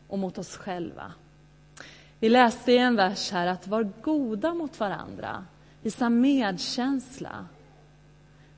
och 0.09 0.18
mot 0.18 0.38
oss 0.38 0.56
själva. 0.56 1.12
Vi 2.20 2.28
läste 2.28 2.72
i 2.72 2.78
en 2.78 2.96
vers 2.96 3.30
här 3.30 3.46
att 3.46 3.66
var 3.66 3.90
goda 4.02 4.54
mot 4.54 4.80
varandra, 4.80 5.44
visa 5.82 6.09
medkänsla. 6.11 7.46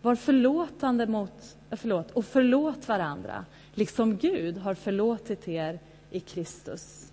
Var 0.03 0.15
förlåtande 0.15 1.07
mot, 1.07 1.57
eh, 1.71 1.77
förlåt, 1.77 2.11
och 2.11 2.25
förlåt 2.25 2.89
varandra, 2.89 3.45
liksom 3.75 4.17
Gud 4.17 4.59
har 4.59 4.75
förlåtit 4.75 5.49
er 5.49 5.81
i 6.11 6.21
Kristus. 6.21 7.08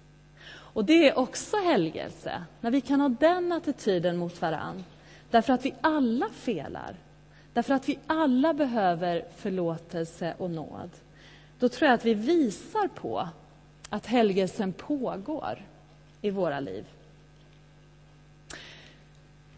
Och 0.75 0.85
det 0.85 1.09
är 1.09 1.17
också 1.17 1.57
helgelse, 1.57 2.43
när 2.61 2.71
vi 2.71 2.81
kan 2.81 3.01
ha 3.01 3.09
den 3.09 3.51
attityden 3.51 4.17
mot 4.17 4.41
varann 4.41 4.83
Därför 5.31 5.53
att 5.53 5.65
vi 5.65 5.73
alla 5.81 6.29
felar. 6.29 6.95
Därför 7.53 7.73
att 7.73 7.89
vi 7.89 7.99
alla 8.07 8.53
behöver 8.53 9.25
förlåtelse 9.37 10.33
och 10.37 10.51
nåd. 10.51 10.89
Då 11.59 11.69
tror 11.69 11.87
jag 11.87 11.95
att 11.95 12.05
vi 12.05 12.13
visar 12.13 12.87
på 12.87 13.29
att 13.89 14.05
helgelsen 14.05 14.73
pågår 14.73 15.65
i 16.21 16.29
våra 16.29 16.59
liv. 16.59 16.85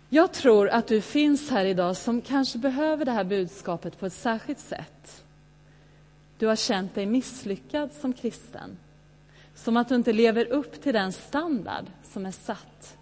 Jag 0.10 0.32
tror 0.34 0.70
att 0.70 0.88
du 0.88 1.02
finns 1.02 1.50
här 1.50 1.66
idag 1.66 1.98
som 1.98 2.22
kanske 2.22 2.58
behöver 2.58 3.06
det 3.06 3.12
här 3.12 3.24
budskapet 3.24 4.00
på 4.00 4.06
ett 4.06 4.14
särskilt 4.14 4.60
sätt. 4.60 5.24
Du 6.38 6.48
har 6.48 6.56
känt 6.56 6.96
dig 6.96 7.06
misslyckad 7.06 7.90
som 7.94 8.14
kristen. 8.14 8.78
Som 9.58 9.78
att 9.78 9.90
du 9.90 9.96
inte 9.96 10.14
lever 10.14 10.46
upp 10.46 10.82
till 10.82 10.94
den 10.94 11.12
standard 11.12 11.86
som 12.04 12.26
är 12.26 12.32
satt. 12.32 12.98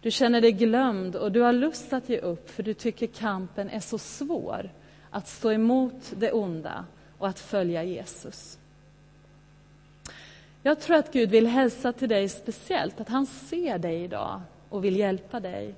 Du 0.00 0.10
känner 0.10 0.40
dig 0.40 0.52
glömd 0.52 1.16
och 1.16 1.32
du 1.32 1.40
har 1.40 1.52
lust 1.52 1.92
att 1.92 2.08
ge 2.08 2.18
upp 2.18 2.50
för 2.50 2.62
du 2.62 2.74
tycker 2.74 3.06
kampen 3.06 3.70
är 3.70 3.80
så 3.80 3.98
svår 3.98 4.70
att 5.10 5.28
stå 5.28 5.52
emot 5.52 6.12
det 6.16 6.32
onda 6.32 6.84
och 7.18 7.28
att 7.28 7.38
följa 7.38 7.84
Jesus. 7.84 8.58
Jag 10.62 10.80
tror 10.80 10.96
att 10.96 11.12
Gud 11.12 11.30
vill 11.30 11.46
hälsa 11.46 11.92
till 11.92 12.08
dig 12.08 12.28
speciellt, 12.28 13.00
att 13.00 13.08
han 13.08 13.26
ser 13.26 13.78
dig 13.78 14.02
idag 14.04 14.40
och 14.68 14.84
vill 14.84 14.96
hjälpa 14.96 15.40
dig. 15.40 15.74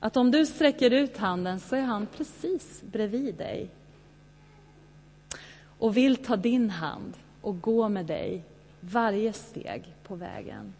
Att 0.00 0.16
om 0.16 0.30
du 0.30 0.46
sträcker 0.46 0.90
ut 0.90 1.16
handen 1.16 1.60
så 1.60 1.76
är 1.76 1.82
han 1.82 2.06
precis 2.06 2.82
bredvid 2.82 3.34
dig 3.34 3.70
och 5.78 5.96
vill 5.96 6.16
ta 6.16 6.36
din 6.36 6.70
hand 6.70 7.14
och 7.40 7.60
gå 7.60 7.88
med 7.88 8.06
dig 8.06 8.44
varje 8.82 9.32
steg 9.32 9.94
på 10.02 10.14
vägen. 10.14 10.74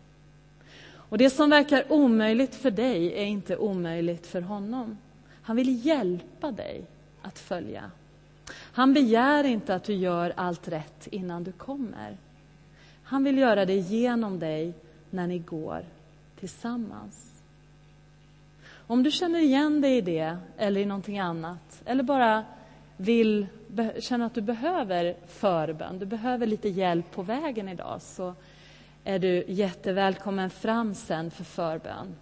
Och 0.94 1.18
det 1.18 1.30
som 1.30 1.50
verkar 1.50 1.92
omöjligt 1.92 2.54
för 2.54 2.70
dig 2.70 3.12
är 3.14 3.24
inte 3.24 3.56
omöjligt 3.56 4.26
för 4.26 4.40
honom. 4.40 4.98
Han 5.42 5.56
vill 5.56 5.86
hjälpa 5.86 6.52
dig 6.52 6.84
att 7.22 7.38
följa. 7.38 7.90
Han 8.54 8.94
begär 8.94 9.44
inte 9.44 9.74
att 9.74 9.84
du 9.84 9.94
gör 9.94 10.32
allt 10.36 10.68
rätt 10.68 11.06
innan 11.10 11.44
du 11.44 11.52
kommer. 11.52 12.16
Han 13.04 13.24
vill 13.24 13.38
göra 13.38 13.64
det 13.64 13.76
genom 13.76 14.38
dig 14.38 14.74
när 15.10 15.26
ni 15.26 15.38
går 15.38 15.84
tillsammans. 16.40 17.42
Om 18.86 19.02
du 19.02 19.10
känner 19.10 19.40
igen 19.40 19.80
dig 19.80 19.96
i 19.96 20.00
det 20.00 20.36
eller 20.58 20.80
i 20.80 20.86
någonting 20.86 21.18
annat 21.18 21.82
eller 21.84 22.02
bara 22.02 22.44
vill 22.96 23.46
känner 24.00 24.26
att 24.26 24.34
du 24.34 24.40
behöver 24.40 25.16
förbön, 25.26 25.98
du 25.98 26.06
behöver 26.06 26.46
lite 26.46 26.68
hjälp 26.68 27.10
på 27.10 27.22
vägen 27.22 27.68
idag 27.68 28.02
så 28.02 28.34
är 29.04 29.18
du 29.18 29.44
jättevälkommen 29.48 30.50
fram 30.50 30.94
sen 30.94 31.30
för 31.30 31.44
förbön. 31.44 32.14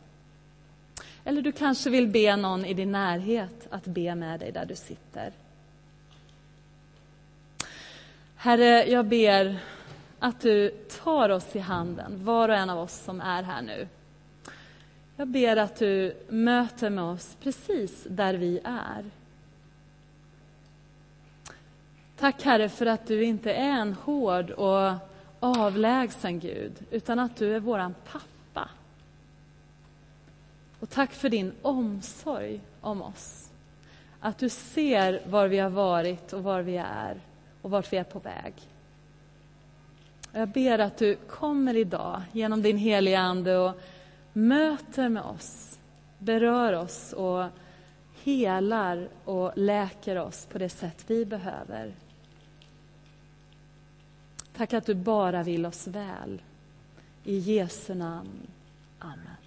Eller 1.25 1.43
du 1.43 1.53
kanske 1.53 1.91
vill 1.91 2.09
be 2.09 2.37
någon 2.37 2.65
i 2.65 2.75
din 2.75 2.93
närhet 2.93 3.67
att 3.71 3.85
be 3.85 4.15
med 4.15 4.41
dig 4.41 4.53
där 4.53 4.67
du 4.67 4.77
sitter. 4.77 5.33
Herre, 8.37 8.91
jag 8.91 9.07
ber 9.07 9.59
att 10.19 10.41
du 10.41 10.71
tar 11.05 11.29
oss 11.29 11.57
i 11.57 11.59
handen, 11.59 12.25
var 12.25 12.49
och 12.49 12.55
en 12.55 12.71
av 12.71 12.79
oss 12.79 13.05
som 13.05 13.21
är 13.21 13.43
här 13.43 13.63
nu. 13.63 13.89
Jag 15.17 15.29
ber 15.29 15.57
att 15.57 15.79
du 15.79 16.17
möter 16.29 16.91
med 16.91 17.05
oss 17.05 17.37
precis 17.43 18.07
där 18.09 18.35
vi 18.35 18.61
är. 18.65 19.05
Tack 22.21 22.43
Herre 22.43 22.69
för 22.69 22.87
att 22.87 23.07
du 23.07 23.25
inte 23.25 23.53
är 23.53 23.71
en 23.71 23.93
hård 23.95 24.51
och 24.51 24.93
avlägsen 25.41 26.41
Gud, 26.41 26.73
utan 26.91 27.19
att 27.19 27.37
du 27.37 27.57
är 27.57 27.61
våran 27.61 27.95
pappa. 28.13 28.69
Och 30.81 30.91
tack 30.91 31.13
för 31.13 31.29
din 31.29 31.53
omsorg 31.63 32.61
om 32.81 33.03
oss. 33.03 33.51
Att 34.21 34.39
du 34.39 34.49
ser 34.49 35.23
var 35.27 35.49
vi 35.49 35.59
har 35.59 35.71
varit 35.71 36.33
och 36.33 36.43
var 36.43 36.61
vi 36.63 36.77
är 36.77 37.21
och 37.63 37.71
vart 37.71 37.93
vi 37.93 37.97
är 37.97 38.05
på 38.05 38.19
väg. 38.19 38.55
Jag 40.33 40.49
ber 40.49 40.79
att 40.79 40.99
du 40.99 41.17
kommer 41.17 41.77
idag 41.77 42.23
genom 42.33 42.63
din 42.63 42.77
heliga 42.77 43.21
Ande 43.21 43.59
och 43.59 43.81
möter 44.33 45.09
med 45.09 45.23
oss, 45.23 45.79
berör 46.19 46.73
oss 46.73 47.13
och 47.13 47.45
helar 48.23 49.09
och 49.25 49.53
läker 49.55 50.17
oss 50.17 50.47
på 50.47 50.59
det 50.59 50.69
sätt 50.69 51.05
vi 51.07 51.25
behöver. 51.25 51.95
Tack 54.61 54.73
att 54.73 54.87
du 54.87 54.95
bara 54.95 55.43
vill 55.43 55.67
oss 55.67 55.87
väl. 55.87 56.43
I 57.25 57.39
Jesu 57.39 57.95
namn. 57.95 58.47
Amen. 58.99 59.40